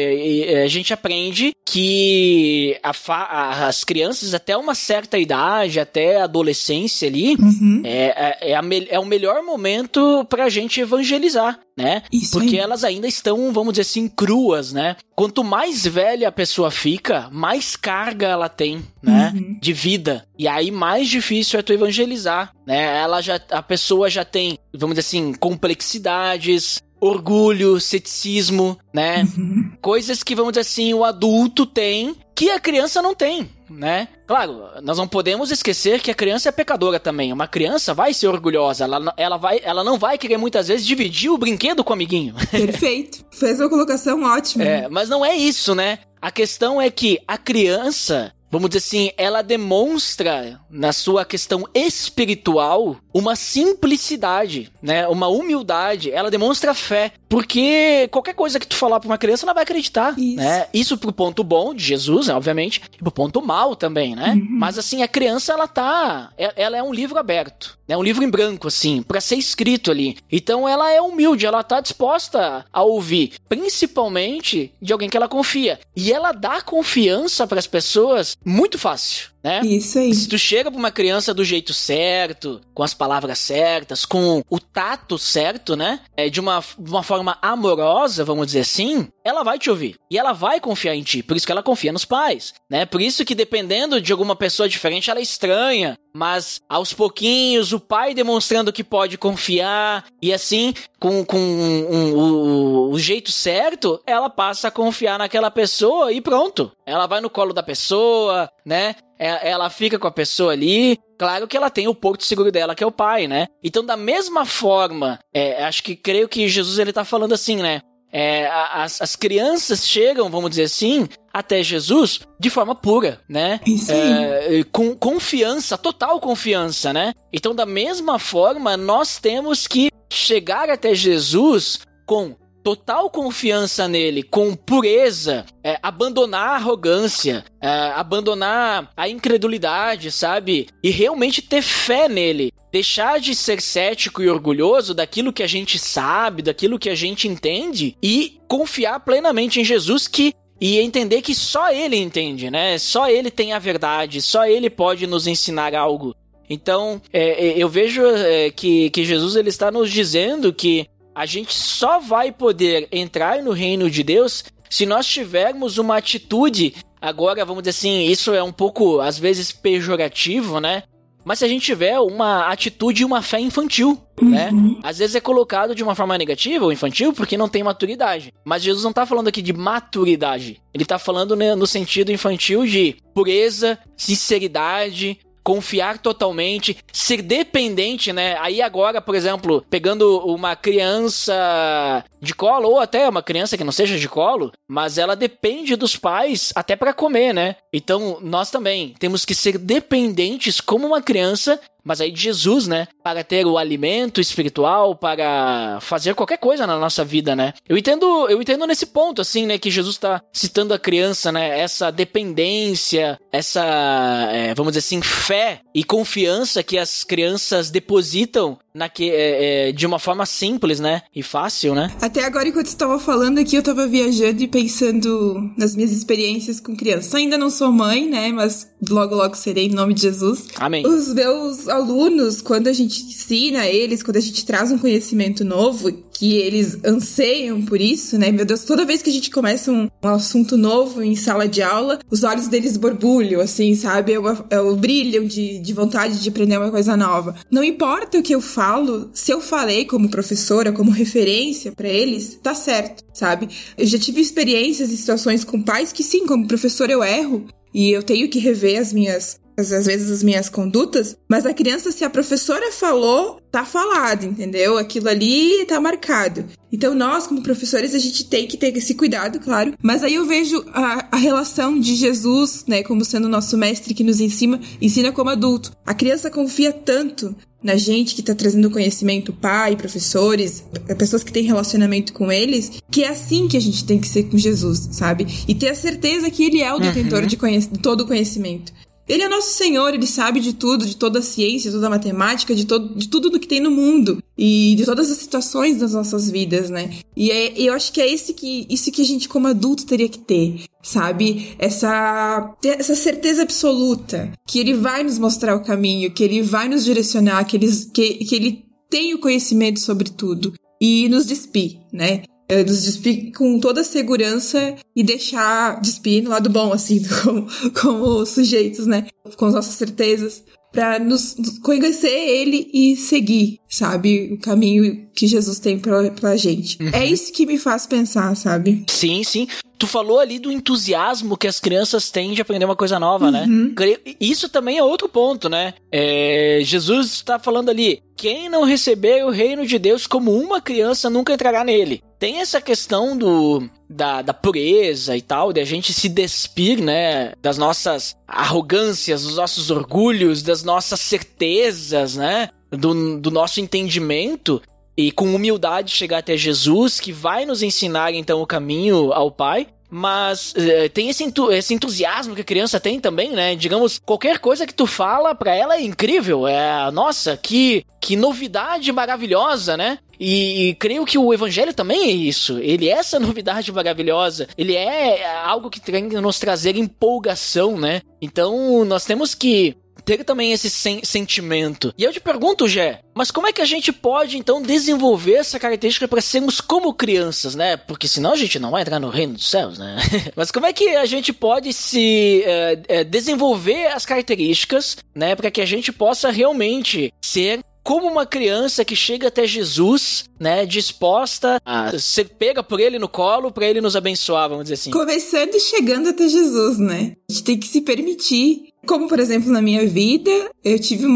[0.63, 7.08] a gente aprende que a a- as crianças, até uma certa idade, até a adolescência
[7.08, 7.82] ali, Uhum.
[7.86, 12.04] é, é, é a é o melhor momento pra gente evangelizar, né?
[12.12, 12.62] Isso Porque aí.
[12.62, 14.95] elas ainda estão, vamos dizer assim, cruas, né?
[15.15, 19.33] Quanto mais velha a pessoa fica, mais carga ela tem, né?
[19.35, 19.57] Uhum.
[19.59, 20.25] De vida.
[20.37, 22.97] E aí mais difícil é tu evangelizar, né?
[22.99, 29.23] Ela já, a pessoa já tem, vamos dizer assim, complexidades, orgulho, ceticismo, né?
[29.37, 29.71] Uhum.
[29.81, 34.08] Coisas que, vamos dizer assim, o adulto tem que a criança não tem, né?
[34.27, 37.32] Claro, nós não podemos esquecer que a criança é pecadora também.
[37.34, 41.29] Uma criança vai ser orgulhosa, ela, ela, vai, ela não vai querer muitas vezes dividir
[41.29, 42.36] o brinquedo com o amiguinho.
[42.51, 43.25] Perfeito.
[43.32, 44.63] Fez uma colocação ótima.
[44.63, 45.99] É, mas não é isso, né?
[46.21, 52.97] A questão é que a criança, vamos dizer assim, ela demonstra na sua questão espiritual
[53.13, 55.08] uma simplicidade, né?
[55.08, 56.12] Uma humildade.
[56.12, 60.17] Ela demonstra fé, porque qualquer coisa que tu falar pra uma criança, ela vai acreditar,
[60.17, 60.35] Isso.
[60.37, 60.67] né?
[60.73, 64.31] Isso pro ponto bom de Jesus, né, obviamente, e pro ponto mal também, né?
[64.31, 64.47] Uhum.
[64.49, 67.95] Mas assim, a criança ela tá, é- ela é um livro aberto, né?
[67.95, 70.17] Um livro em branco assim, pra ser escrito ali.
[70.31, 75.79] Então ela é humilde, ela tá disposta a ouvir, principalmente de alguém que ela confia.
[75.95, 79.62] E ela dá confiança pras pessoas muito fácil, né?
[79.63, 80.13] Isso aí.
[80.13, 84.60] Se tu chega pra uma criança do jeito certo, com as palavras certas, com o
[84.60, 85.99] tato certo, né?
[86.15, 89.95] É, de, uma, de uma forma amorosa, vamos dizer assim, ela vai te ouvir.
[90.11, 91.21] E ela vai confiar em ti.
[91.23, 92.85] Por isso que ela confia nos pais, né?
[92.85, 95.97] Por isso que dependendo de alguma pessoa diferente, ela é estranha.
[96.13, 102.91] Mas aos pouquinhos, o pai demonstrando que pode confiar, e assim, com, com um- o,
[102.91, 106.71] o jeito certo, ela passa a confiar naquela pessoa e pronto.
[106.85, 108.95] Ela vai no colo da pessoa, né?
[109.19, 110.97] É- Ela fica com a pessoa ali.
[111.17, 113.47] Claro que ela tem o porto seguro dela, que é o pai, né?
[113.63, 117.81] Então, da mesma forma, é, acho que creio que Jesus ele tá falando assim, né?
[118.12, 123.60] É, as, as crianças chegam, vamos dizer assim, até Jesus de forma pura, né?
[123.93, 127.13] É, com confiança, total confiança, né?
[127.32, 134.56] Então, da mesma forma, nós temos que chegar até Jesus com total confiança nele, com
[134.56, 140.67] pureza, é, abandonar a arrogância, é, abandonar a incredulidade, sabe?
[140.84, 142.52] E realmente ter fé nele.
[142.72, 147.28] Deixar de ser cético e orgulhoso daquilo que a gente sabe, daquilo que a gente
[147.28, 152.78] entende e confiar plenamente em Jesus que e entender que só ele entende, né?
[152.78, 156.13] Só ele tem a verdade, só ele pode nos ensinar algo.
[156.50, 160.88] Então, é, é, eu vejo é, que, que Jesus ele está nos dizendo que
[161.19, 166.73] a gente só vai poder entrar no reino de Deus se nós tivermos uma atitude.
[167.01, 170.84] Agora, vamos dizer assim, isso é um pouco, às vezes, pejorativo, né?
[171.25, 174.49] Mas se a gente tiver uma atitude e uma fé infantil, né?
[174.82, 178.34] Às vezes é colocado de uma forma negativa ou infantil porque não tem maturidade.
[178.45, 180.62] Mas Jesus não tá falando aqui de maturidade.
[180.73, 188.38] Ele tá falando né, no sentido infantil de pureza, sinceridade, confiar totalmente, ser dependente, né?
[188.39, 193.71] Aí agora, por exemplo, pegando uma criança de colo ou até uma criança que não
[193.71, 197.56] seja de colo, mas ela depende dos pais até para comer, né?
[197.73, 202.88] Então, nós também temos que ser dependentes como uma criança, mas aí de Jesus, né?
[203.04, 207.56] Para ter o alimento espiritual, para fazer qualquer coisa na nossa vida, né?
[207.67, 211.60] Eu entendo, eu entendo nesse ponto assim, né, que Jesus está citando a criança, né,
[211.60, 219.10] essa dependência, essa, é, vamos dizer assim, fé e confiança que as crianças depositam naque,
[219.10, 221.91] é, é, de uma forma simples, né, e fácil, né?
[222.02, 226.75] Até agora, enquanto estava falando aqui, eu tava viajando e pensando nas minhas experiências com
[226.75, 227.13] crianças.
[227.15, 228.32] Ainda não sou mãe, né?
[228.32, 230.47] Mas logo, logo serei, em nome de Jesus.
[230.58, 230.86] Amém.
[230.86, 235.91] Os meus alunos, quando a gente ensina eles, quando a gente traz um conhecimento novo,
[236.19, 238.29] que eles anseiam por isso, né?
[238.29, 241.61] Meu Deus, toda vez que a gente começa um, um assunto novo em sala de
[241.61, 244.13] aula, os olhos deles borbulham, assim, sabe?
[244.13, 247.35] É o, é brilham de, de vontade de aprender uma coisa nova.
[247.49, 252.37] Não importa o que eu falo, se eu falei como professora, como referência pra eles,
[252.43, 253.47] tá certo, sabe?
[253.77, 257.91] Eu já tive experiências e situações com pais que sim, como professora eu erro, e
[257.91, 262.04] eu tenho que rever as minhas às vezes as minhas condutas, mas a criança, se
[262.04, 264.78] a professora falou, tá falado, entendeu?
[264.78, 266.45] Aquilo ali tá marcado.
[266.72, 269.74] Então, nós, como professores, a gente tem que ter esse cuidado, claro.
[269.82, 273.93] Mas aí eu vejo a, a relação de Jesus, né, como sendo o nosso mestre
[273.93, 275.72] que nos ensina, ensina como adulto.
[275.86, 280.63] A criança confia tanto na gente que tá trazendo conhecimento, pai, professores,
[280.98, 284.24] pessoas que têm relacionamento com eles, que é assim que a gente tem que ser
[284.24, 285.28] com Jesus, sabe?
[285.48, 287.28] E ter a certeza que ele é o detentor uhum.
[287.28, 288.72] de, de todo o conhecimimento.
[289.10, 291.89] Ele é nosso Senhor, ele sabe de tudo, de toda a ciência, de toda a
[291.89, 295.78] matemática, de, todo, de tudo do que tem no mundo e de todas as situações
[295.78, 297.00] das nossas vidas, né?
[297.17, 300.08] E é, eu acho que é esse que, isso que a gente, como adulto, teria
[300.08, 301.56] que ter, sabe?
[301.58, 306.86] Essa, essa certeza absoluta que ele vai nos mostrar o caminho, que ele vai nos
[306.86, 312.22] direcionar, que ele, que, que ele tem o conhecimento sobre tudo e nos despir, né?
[312.65, 317.47] Nos despir com toda a segurança e deixar despir no lado bom, assim, como,
[317.79, 319.07] como sujeitos, né?
[319.38, 324.33] Com as nossas certezas, para nos conhecer ele e seguir, sabe?
[324.33, 326.81] O caminho que Jesus tem pra, pra gente.
[326.81, 326.89] Uhum.
[326.93, 328.85] É isso que me faz pensar, sabe?
[328.88, 329.47] Sim, sim.
[329.77, 333.45] Tu falou ali do entusiasmo que as crianças têm de aprender uma coisa nova, né?
[333.47, 333.73] uhum.
[333.79, 333.95] né?
[334.19, 335.73] Isso também é outro ponto, né?
[335.91, 341.09] É, Jesus está falando ali: quem não receber o reino de Deus como uma criança
[341.09, 342.03] nunca entrará nele.
[342.19, 347.32] Tem essa questão do da, da pureza e tal, de a gente se despir, né,
[347.41, 354.62] das nossas arrogâncias, dos nossos orgulhos, das nossas certezas, né, do, do nosso entendimento
[354.97, 359.67] e com humildade chegar até Jesus, que vai nos ensinar então o caminho ao Pai.
[359.89, 363.56] Mas eh, tem esse, entu esse, entusiasmo que a criança tem também, né?
[363.56, 366.47] Digamos, qualquer coisa que tu fala pra ela é incrível.
[366.47, 369.97] É, nossa, que, que novidade maravilhosa, né?
[370.19, 372.60] E, e, creio que o evangelho também é isso.
[372.60, 374.47] Ele é essa novidade maravilhosa.
[374.58, 378.02] Ele é algo que tem que nos trazer empolgação, né?
[378.21, 379.75] Então, nós temos que
[380.17, 381.93] ter também esse sen sentimento.
[381.98, 385.60] E eu te pergunto, Jé, mas como é que a gente pode então desenvolver essa
[385.60, 387.78] característica para sermos como crianças, né?
[387.78, 389.98] Porque senão a gente não vai entrar no reino dos céus, né?
[390.36, 395.52] mas como é que a gente pode se é, é, desenvolver as características, né, para
[395.52, 401.60] que a gente possa realmente ser como uma criança que chega até Jesus, né, disposta
[401.65, 404.91] a ser pega por ele no colo para ele nos abençoar, vamos dizer assim.
[404.91, 407.13] Começando e chegando até Jesus, né?
[407.28, 408.67] A gente tem que se permitir.
[408.86, 410.30] Como, por exemplo, na minha vida,
[410.63, 411.08] eu tive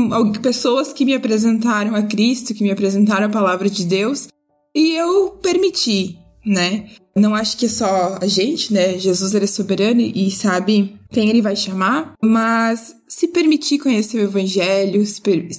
[0.41, 4.27] pessoas que me apresentaram a Cristo, que me apresentaram a palavra de Deus,
[4.73, 6.89] e eu permiti, né?
[7.15, 8.97] Não acho que é só a gente, né?
[8.97, 14.23] Jesus ele é soberano e sabe quem ele vai chamar, mas se permitir conhecer o
[14.23, 15.03] evangelho,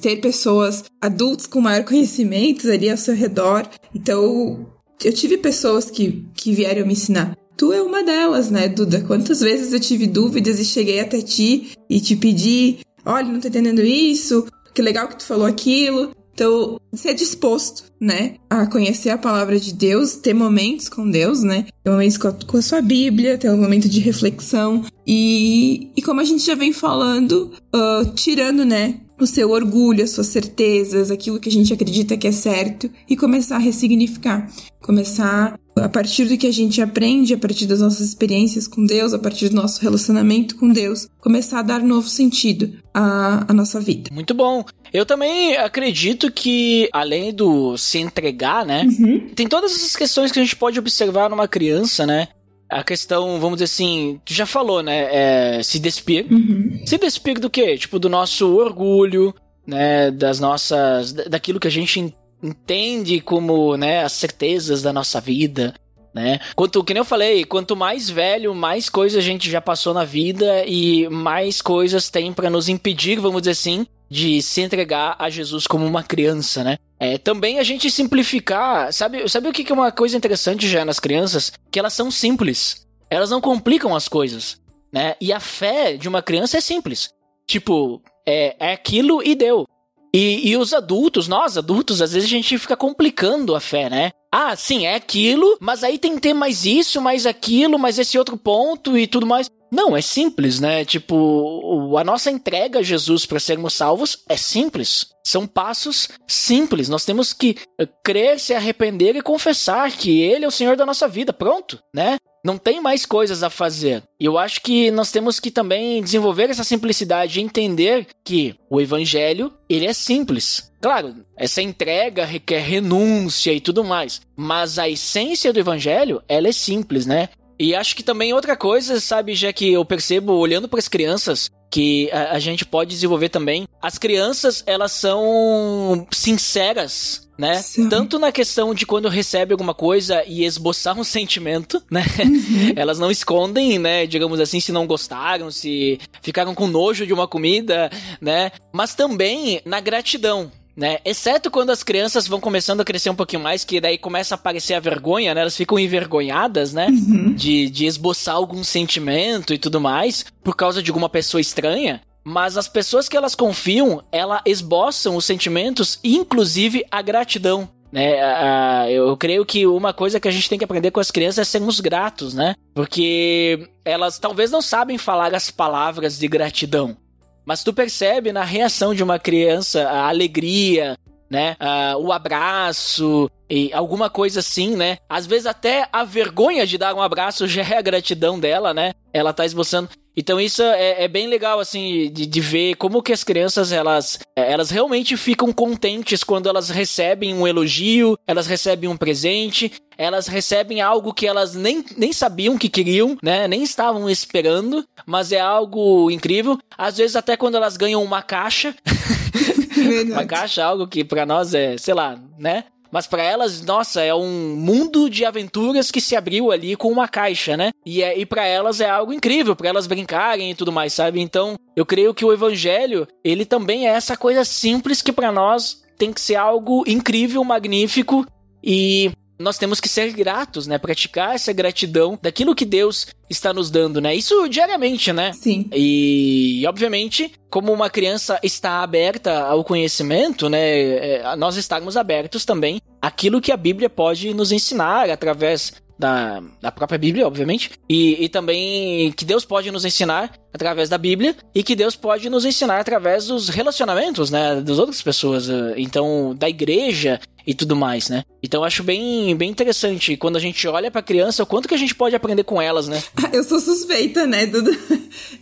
[0.02, 3.68] ter pessoas adultos com maior conhecimento ali ao seu redor.
[3.94, 4.66] Então,
[5.04, 7.36] eu tive pessoas que, que vieram me ensinar.
[7.56, 9.02] Tu é uma delas, né, Duda?
[9.02, 13.46] Quantas vezes eu tive dúvidas e cheguei até ti e te pedi: olha, não tô
[13.46, 16.10] entendendo isso, que legal que tu falou aquilo.
[16.34, 21.66] Então, ser disposto, né, a conhecer a palavra de Deus, ter momentos com Deus, né,
[21.82, 24.84] ter momentos com a, com a sua Bíblia, ter um momento de reflexão.
[25.06, 30.10] E, e como a gente já vem falando, uh, tirando, né, o seu orgulho, as
[30.10, 34.50] suas certezas, aquilo que a gente acredita que é certo e começar a ressignificar.
[34.80, 39.12] Começar a partir do que a gente aprende, a partir das nossas experiências com Deus,
[39.12, 43.80] a partir do nosso relacionamento com Deus, começar a dar novo sentido à, à nossa
[43.80, 44.10] vida.
[44.12, 44.64] Muito bom.
[44.92, 48.84] Eu também acredito que, além do se entregar, né?
[48.84, 49.30] Uhum.
[49.34, 52.28] Tem todas essas questões que a gente pode observar numa criança, né?
[52.74, 55.58] A questão, vamos dizer assim, tu já falou, né?
[55.58, 56.26] É se despir.
[56.28, 56.82] Uhum.
[56.84, 57.78] Se despir do quê?
[57.78, 59.32] Tipo, do nosso orgulho,
[59.64, 60.10] né?
[60.10, 61.12] Das nossas.
[61.12, 64.02] daquilo que a gente entende como, né?
[64.02, 65.72] As certezas da nossa vida.
[66.12, 66.40] Né?
[66.56, 70.04] Quanto, que nem eu falei, quanto mais velho, mais coisas a gente já passou na
[70.04, 75.28] vida e mais coisas tem para nos impedir, vamos dizer assim, de se entregar a
[75.30, 76.76] Jesus como uma criança, né?
[76.98, 81.00] É, também a gente simplificar, sabe, sabe o que é uma coisa interessante já nas
[81.00, 81.52] crianças?
[81.70, 82.86] Que elas são simples.
[83.10, 84.60] Elas não complicam as coisas,
[84.92, 85.14] né?
[85.20, 87.10] E a fé de uma criança é simples.
[87.46, 89.66] Tipo, é, é aquilo e deu.
[90.14, 94.12] E, e os adultos, nós adultos, às vezes a gente fica complicando a fé, né?
[94.30, 98.16] Ah, sim, é aquilo, mas aí tem que ter mais isso, mais aquilo, mais esse
[98.16, 99.50] outro ponto e tudo mais.
[99.74, 100.84] Não, é simples, né?
[100.84, 105.06] Tipo, a nossa entrega a Jesus para sermos salvos é simples.
[105.26, 106.88] São passos simples.
[106.88, 110.86] Nós temos que eh, crer, se arrepender e confessar que Ele é o Senhor da
[110.86, 111.32] nossa vida.
[111.32, 112.18] Pronto, né?
[112.44, 114.04] Não tem mais coisas a fazer.
[114.20, 118.80] E eu acho que nós temos que também desenvolver essa simplicidade e entender que o
[118.80, 120.70] Evangelho, ele é simples.
[120.80, 124.20] Claro, essa entrega requer renúncia e tudo mais.
[124.36, 127.30] Mas a essência do Evangelho, ela é simples, né?
[127.58, 131.50] E acho que também outra coisa, sabe, já que eu percebo olhando para as crianças,
[131.70, 133.66] que a, a gente pode desenvolver também.
[133.80, 137.56] As crianças, elas são sinceras né?
[137.56, 137.88] Sim.
[137.88, 142.04] Tanto na questão de quando recebe alguma coisa e esboçar um sentimento, né?
[142.20, 142.72] Uhum.
[142.76, 144.06] Elas não escondem, né?
[144.06, 147.90] Digamos assim, se não gostaram, se ficaram com nojo de uma comida,
[148.20, 148.52] né?
[148.72, 150.98] Mas também na gratidão, né?
[151.04, 154.36] Exceto quando as crianças vão começando a crescer um pouquinho mais, que daí começa a
[154.36, 155.40] aparecer a vergonha, né?
[155.40, 156.88] Elas ficam envergonhadas, né?
[156.88, 157.34] Uhum.
[157.34, 162.00] De, de esboçar algum sentimento e tudo mais, por causa de alguma pessoa estranha.
[162.24, 167.68] Mas as pessoas que elas confiam, elas esboçam os sentimentos, inclusive a gratidão.
[167.92, 171.38] Né, eu creio que uma coisa que a gente tem que aprender com as crianças
[171.38, 172.56] é sermos gratos, né?
[172.74, 176.96] Porque elas talvez não sabem falar as palavras de gratidão,
[177.44, 180.96] mas tu percebe na reação de uma criança a alegria,
[181.30, 181.56] né?
[181.98, 184.98] O abraço e alguma coisa assim, né?
[185.08, 188.92] Às vezes até a vergonha de dar um abraço já é a gratidão dela, né?
[189.12, 189.88] Ela tá esboçando.
[190.16, 194.18] Então isso é, é bem legal, assim, de, de, ver como que as crianças, elas,
[194.36, 200.80] elas realmente ficam contentes quando elas recebem um elogio, elas recebem um presente, elas recebem
[200.80, 203.48] algo que elas nem, nem sabiam que queriam, né?
[203.48, 206.58] Nem estavam esperando, mas é algo incrível.
[206.76, 208.74] Às vezes até quando elas ganham uma caixa,
[210.10, 212.64] uma caixa, algo que para nós é, sei lá, né?
[212.94, 217.08] Mas para elas, nossa, é um mundo de aventuras que se abriu ali com uma
[217.08, 217.72] caixa, né?
[217.84, 221.20] E, é, e para elas é algo incrível, para elas brincarem e tudo mais, sabe?
[221.20, 225.82] Então, eu creio que o evangelho, ele também é essa coisa simples que para nós
[225.98, 228.24] tem que ser algo incrível, magnífico
[228.62, 230.78] e nós temos que ser gratos, né?
[230.78, 234.14] Praticar essa gratidão daquilo que Deus está nos dando, né?
[234.14, 235.32] Isso diariamente, né?
[235.32, 235.68] Sim.
[235.72, 240.60] E, obviamente, como uma criança está aberta ao conhecimento, né?
[240.60, 246.72] É, nós estarmos abertos também àquilo que a Bíblia pode nos ensinar através da, da
[246.72, 251.62] própria Bíblia, obviamente, e, e também que Deus pode nos ensinar através da Bíblia e
[251.62, 256.48] que Deus pode nos ensinar através dos relacionamentos, né, das outras pessoas, eh, então da
[256.48, 258.22] igreja e tudo mais, né?
[258.42, 261.74] Então eu acho bem, bem interessante quando a gente olha para criança, o quanto que
[261.74, 263.02] a gente pode aprender com elas, né?
[263.32, 264.74] Eu sou suspeita, né, Dudu?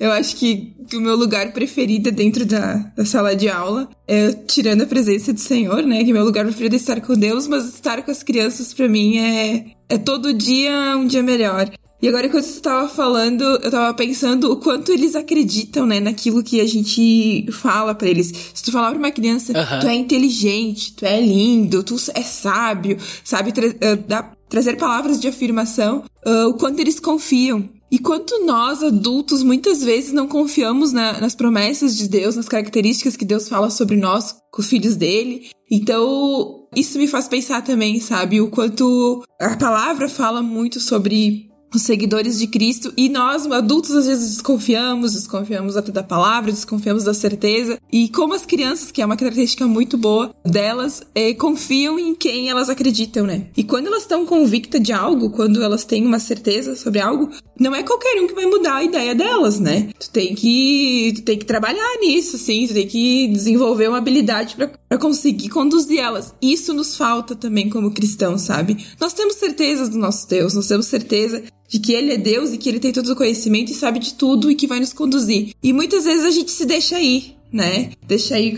[0.00, 4.32] Eu acho que, o meu lugar preferido é dentro da, da sala de aula é
[4.32, 6.02] tirando a presença do Senhor, né?
[6.02, 9.18] Que meu lugar preferido é estar com Deus, mas estar com as crianças para mim
[9.18, 11.70] é é todo dia um dia melhor.
[12.02, 16.42] E agora, enquanto você estava falando, eu estava pensando o quanto eles acreditam, né, naquilo
[16.42, 18.32] que a gente fala para eles.
[18.52, 19.80] Se tu falar pra uma criança, uhum.
[19.80, 25.28] tu é inteligente, tu é lindo, tu é sábio, sabe, tra uh, trazer palavras de
[25.28, 27.68] afirmação, uh, o quanto eles confiam.
[27.88, 33.16] E quanto nós, adultos, muitas vezes não confiamos na, nas promessas de Deus, nas características
[33.16, 35.50] que Deus fala sobre nós, com os filhos dele.
[35.70, 41.82] Então, isso me faz pensar também, sabe, o quanto a palavra fala muito sobre os
[41.82, 47.14] seguidores de Cristo e nós, adultos, às vezes desconfiamos, desconfiamos até da palavra, desconfiamos da
[47.14, 47.78] certeza.
[47.92, 52.48] E como as crianças, que é uma característica muito boa delas, é, confiam em quem
[52.48, 53.46] elas acreditam, né?
[53.56, 57.74] E quando elas estão convictas de algo, quando elas têm uma certeza sobre algo, não
[57.74, 59.88] é qualquer um que vai mudar a ideia delas, né?
[59.98, 64.56] Tu tem que, tu tem que trabalhar nisso, sim, tu tem que desenvolver uma habilidade
[64.56, 66.34] para conseguir conduzir elas.
[66.40, 68.84] Isso nos falta também como cristãos, sabe?
[69.00, 71.42] Nós temos certeza do nosso Deus, nós temos certeza
[71.72, 74.12] de que ele é Deus e que ele tem todo o conhecimento e sabe de
[74.12, 75.54] tudo e que vai nos conduzir.
[75.62, 77.92] E muitas vezes a gente se deixa ir, né?
[78.06, 78.54] Deixa ir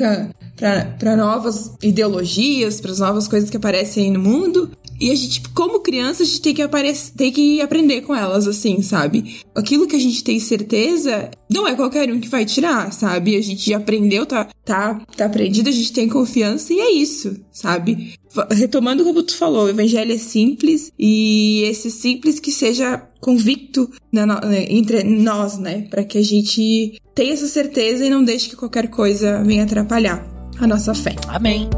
[0.98, 4.68] para novas ideologias, para as novas coisas que aparecem aí no mundo.
[5.04, 8.48] E a gente, como criança, a gente tem que, aparecer, tem que aprender com elas,
[8.48, 9.42] assim, sabe?
[9.54, 13.36] Aquilo que a gente tem certeza, não é qualquer um que vai tirar, sabe?
[13.36, 18.14] A gente aprendeu, tá, tá, tá aprendido, a gente tem confiança e é isso, sabe?
[18.52, 24.24] Retomando como tu falou, o evangelho é simples e esse simples que seja convicto na,
[24.24, 25.86] né, entre nós, né?
[25.90, 30.26] Para que a gente tenha essa certeza e não deixe que qualquer coisa venha atrapalhar
[30.58, 31.14] a nossa fé.
[31.28, 31.68] Amém.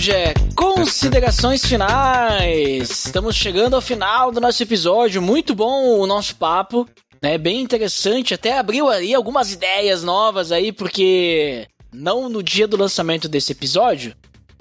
[0.00, 2.88] Jé, considerações finais.
[3.04, 5.20] Estamos chegando ao final do nosso episódio.
[5.20, 6.88] Muito bom o nosso papo,
[7.20, 7.36] né?
[7.36, 8.32] Bem interessante.
[8.32, 14.14] Até abriu aí algumas ideias novas aí, porque não no dia do lançamento desse episódio,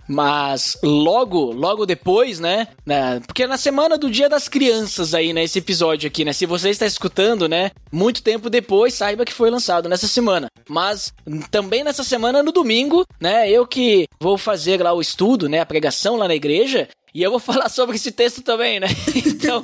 [0.10, 3.22] mas logo, logo depois, né, né?
[3.28, 5.44] Porque é na semana do Dia das Crianças aí, né?
[5.44, 6.34] Esse episódio aqui, né?
[6.34, 7.70] Se você está escutando, né?
[7.92, 10.50] Muito tempo depois, saiba que foi lançado nessa semana.
[10.68, 11.14] Mas
[11.52, 13.50] também nessa semana, no domingo, né?
[13.50, 15.60] Eu que vou fazer lá o estudo, né?
[15.60, 16.88] A pregação lá na igreja.
[17.14, 18.88] E eu vou falar sobre esse texto também, né?
[19.40, 19.62] Então,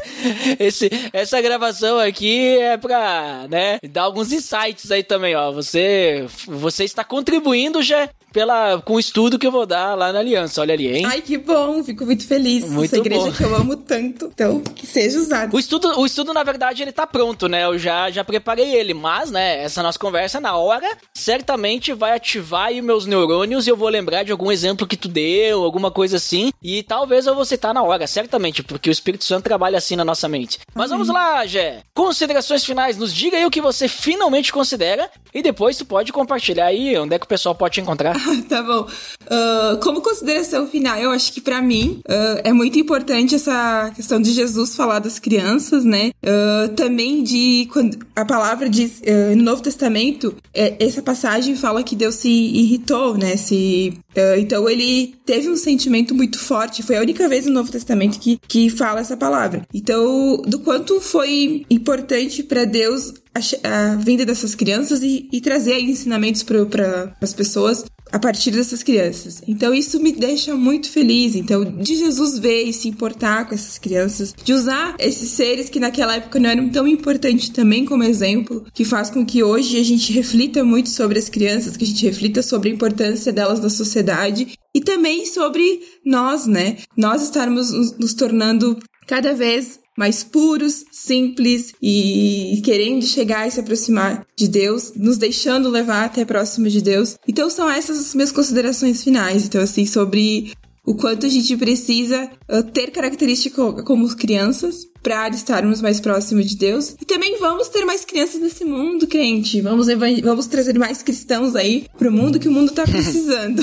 [0.58, 5.50] esse, essa gravação aqui é pra, né, dar alguns insights aí também, ó.
[5.52, 10.18] Você, você está contribuindo já pela, com o estudo que eu vou dar lá na
[10.18, 10.60] Aliança.
[10.60, 11.06] Olha ali, hein?
[11.06, 12.68] Ai, que bom, fico muito feliz.
[12.68, 13.32] Muito Essa igreja bom.
[13.32, 14.30] que eu amo tanto.
[14.34, 15.54] Então, que seja usado.
[15.54, 17.64] O estudo, o estudo, na verdade, ele tá pronto, né?
[17.64, 22.66] Eu já, já preparei ele, mas, né, essa nossa conversa na hora certamente vai ativar
[22.66, 26.16] aí meus neurônios e eu vou lembrar de algum exemplo que tu deu, alguma coisa
[26.16, 29.96] assim, e talvez eu vou citar na hora, certamente, porque o Espírito Santo trabalha assim
[29.96, 30.58] na nossa mente.
[30.74, 31.82] Mas vamos lá, Gé.
[31.94, 36.66] Considerações finais, nos diga aí o que você finalmente considera e depois tu pode compartilhar
[36.66, 38.14] aí onde é que o pessoal pode te encontrar.
[38.48, 38.86] tá bom.
[39.28, 44.20] Ah, como consideração final, eu acho que pra mim ah, é muito importante essa questão
[44.20, 46.12] de Jesus falar das crianças, né?
[46.24, 49.02] Ah, também de quando a palavra diz
[49.36, 53.36] no Novo Testamento, é, essa passagem fala que Deus se irritou, né?
[53.36, 56.82] Se ah, então ele teve um sentimento muito forte.
[56.82, 59.62] Foi a única vez no Novo Testamento que, que fala essa palavra.
[59.72, 65.78] Então, do quanto foi importante pra Deus a, a vinda dessas crianças e, e trazer
[65.80, 67.84] ensinamentos para as pessoas
[68.14, 69.42] a partir dessas crianças.
[69.44, 71.34] Então isso me deixa muito feliz.
[71.34, 75.80] Então de Jesus ver e se importar com essas crianças, de usar esses seres que
[75.80, 79.82] naquela época não eram tão importantes também como exemplo, que faz com que hoje a
[79.82, 83.68] gente reflita muito sobre as crianças, que a gente reflita sobre a importância delas na
[83.68, 86.76] sociedade e também sobre nós, né?
[86.96, 94.26] Nós estarmos nos, tornando cada vez mais puros, simples e querendo chegar e se aproximar
[94.36, 97.16] de Deus, nos deixando levar até próximo de Deus.
[97.26, 99.44] Então são essas as minhas considerações finais.
[99.44, 100.52] Então assim sobre
[100.84, 106.56] o quanto a gente precisa uh, ter características como crianças para estarmos mais próximos de
[106.56, 106.96] Deus.
[107.00, 109.60] E também vamos ter mais crianças nesse mundo, crente.
[109.60, 109.86] Vamos,
[110.22, 113.62] vamos trazer mais cristãos aí pro mundo que o mundo tá precisando.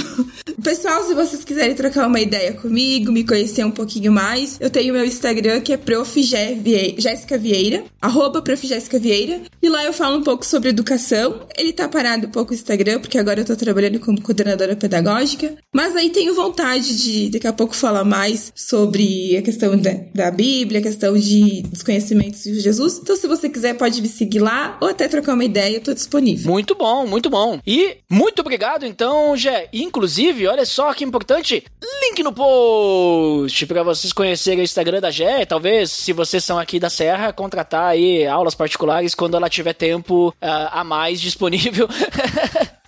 [0.64, 4.94] Pessoal, se vocês quiserem trocar uma ideia comigo, me conhecer um pouquinho mais, eu tenho
[4.94, 6.22] meu Instagram que é prof.
[6.22, 8.44] Jé Vie- Jéssica Vieira, arroba
[9.00, 9.42] Vieira.
[9.62, 11.48] E lá eu falo um pouco sobre educação.
[11.58, 15.56] Ele tá parado um pouco o Instagram, porque agora eu tô trabalhando como coordenadora pedagógica.
[15.74, 20.30] Mas aí tenho vontade de daqui a pouco falar mais sobre a questão da, da
[20.30, 21.31] Bíblia, a questão de,
[21.70, 23.00] dos conhecimentos de Jesus.
[23.02, 25.94] Então, se você quiser, pode me seguir lá ou até trocar uma ideia, eu tô
[25.94, 26.52] disponível.
[26.52, 27.60] Muito bom, muito bom.
[27.66, 29.70] E muito obrigado, então, Gé.
[29.72, 31.64] Inclusive, olha só que importante,
[32.02, 35.46] link no post para vocês conhecerem o Instagram da Gé.
[35.46, 40.34] Talvez, se vocês são aqui da Serra, contratar aí aulas particulares quando ela tiver tempo
[40.42, 41.88] ah, a mais disponível.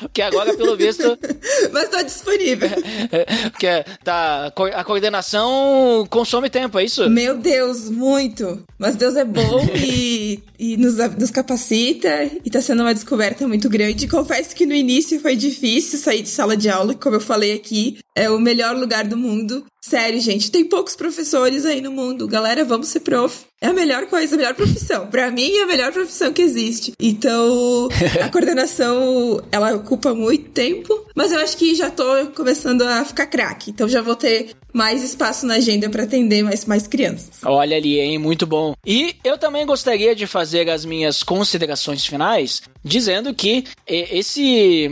[0.00, 1.18] Porque agora, pelo visto,
[1.72, 2.68] Mas tô disponível.
[3.52, 7.08] porque tá, a coordenação consome tempo, é isso?
[7.08, 8.64] Meu Deus, muito.
[8.78, 13.68] Mas Deus é bom e, e nos, nos capacita e tá sendo uma descoberta muito
[13.68, 14.08] grande.
[14.08, 17.52] Confesso que no início foi difícil sair de sala de aula, que, como eu falei
[17.52, 19.64] aqui, é o melhor lugar do mundo.
[19.82, 22.28] Sério, gente, tem poucos professores aí no mundo.
[22.28, 23.46] Galera, vamos ser prof.
[23.60, 25.06] É a melhor coisa, a melhor profissão.
[25.06, 26.92] Pra mim, é a melhor profissão que existe.
[26.98, 27.88] Então,
[28.22, 32.04] a coordenação, ela ocupa muito tempo, mas eu acho que já tô
[32.34, 33.70] começando a ficar craque.
[33.70, 37.40] Então, já vou ter mais espaço na agenda pra atender mais, mais crianças.
[37.44, 38.18] Olha ali, hein?
[38.18, 38.74] Muito bom.
[38.86, 44.90] E eu também gostaria de fazer as minhas considerações finais dizendo que esse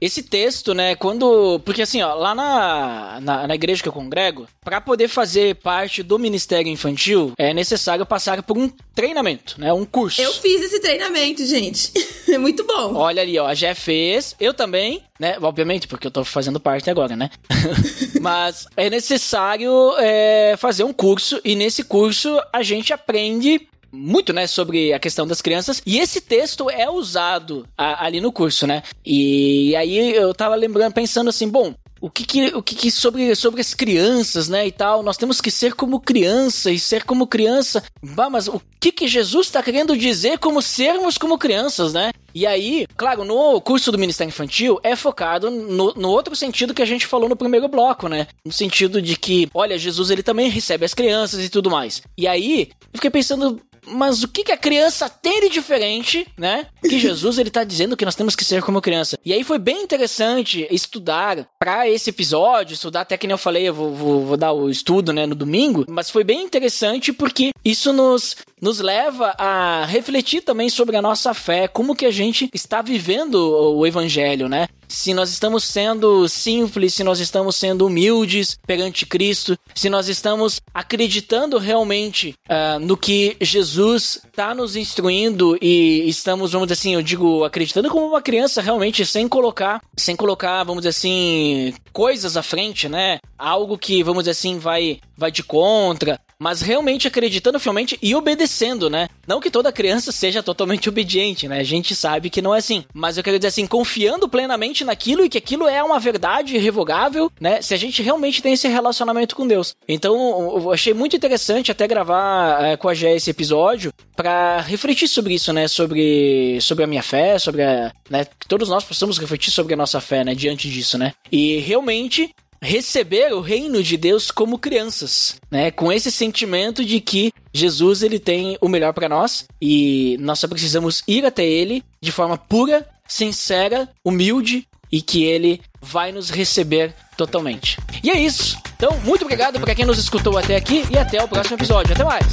[0.00, 4.46] esse texto, né, quando porque assim, ó, lá na, na, na igreja que eu congrego,
[4.64, 9.84] para poder fazer parte do ministério infantil, é necessário passar por um treinamento, né, um
[9.84, 10.20] curso.
[10.20, 11.92] Eu fiz esse treinamento, gente.
[12.30, 12.94] É muito bom.
[12.94, 15.36] Olha ali, ó, a Jé fez, eu também, né?
[15.42, 17.28] Obviamente, porque eu tô fazendo parte agora, né?
[18.20, 24.46] Mas é necessário é, fazer um curso, e nesse curso a gente aprende muito, né,
[24.46, 25.82] sobre a questão das crianças.
[25.84, 28.82] E esse texto é usado a- ali no curso, né?
[29.04, 31.74] E aí eu tava lembrando, pensando assim, bom.
[32.00, 35.38] O que que, o que, que sobre, sobre as crianças, né, e tal, nós temos
[35.38, 39.62] que ser como criança, e ser como criança, bah, mas o que que Jesus está
[39.62, 42.10] querendo dizer como sermos como crianças, né?
[42.34, 46.82] E aí, claro, no curso do Ministério Infantil é focado no, no outro sentido que
[46.82, 48.26] a gente falou no primeiro bloco, né?
[48.44, 52.02] No sentido de que, olha, Jesus ele também recebe as crianças e tudo mais.
[52.16, 53.60] E aí, eu fiquei pensando,
[53.90, 56.66] mas o que, que a criança tem de diferente, né?
[56.82, 59.18] Que Jesus ele tá dizendo que nós temos que ser como criança.
[59.24, 63.68] E aí foi bem interessante estudar para esse episódio, estudar até que nem eu falei,
[63.68, 67.50] eu vou, vou, vou dar o estudo, né, no domingo, mas foi bem interessante porque
[67.64, 72.50] isso nos nos leva a refletir também sobre a nossa fé, como que a gente
[72.52, 74.68] está vivendo o evangelho, né?
[74.90, 80.60] Se nós estamos sendo simples, se nós estamos sendo humildes perante Cristo, se nós estamos
[80.74, 87.02] acreditando realmente ah, no que Jesus está nos instruindo e estamos, vamos dizer assim, eu
[87.02, 92.42] digo, acreditando como uma criança realmente, sem colocar, sem colocar, vamos dizer assim, coisas à
[92.42, 93.20] frente, né?
[93.38, 98.88] Algo que, vamos dizer assim, vai, vai de contra, mas realmente acreditando fielmente e obedecendo,
[98.88, 99.08] né?
[99.26, 101.60] Não que toda criança seja totalmente obediente, né?
[101.60, 102.82] A gente sabe que não é assim.
[102.94, 107.30] Mas eu quero dizer assim, confiando plenamente naquilo e que aquilo é uma verdade irrevogável,
[107.38, 107.60] né?
[107.60, 109.76] Se a gente realmente tem esse relacionamento com Deus.
[109.86, 110.14] Então,
[110.56, 115.34] eu achei muito interessante até gravar é, com a Gé esse episódio para refletir sobre
[115.34, 115.68] isso, né?
[115.68, 117.92] Sobre, sobre a minha fé, sobre a.
[118.08, 118.24] Né?
[118.24, 120.34] Que todos nós possamos refletir sobre a nossa fé, né?
[120.34, 121.12] Diante disso, né?
[121.30, 125.70] E realmente receber o reino de Deus como crianças, né?
[125.70, 130.46] Com esse sentimento de que Jesus ele tem o melhor para nós e nós só
[130.46, 136.94] precisamos ir até ele de forma pura, sincera, humilde e que ele vai nos receber
[137.16, 137.78] totalmente.
[138.02, 138.58] E é isso.
[138.76, 141.94] Então, muito obrigado para quem nos escutou até aqui e até o próximo episódio.
[141.94, 142.32] Até mais.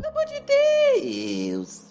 [0.00, 0.40] Pelo amor de
[1.02, 1.83] Deus.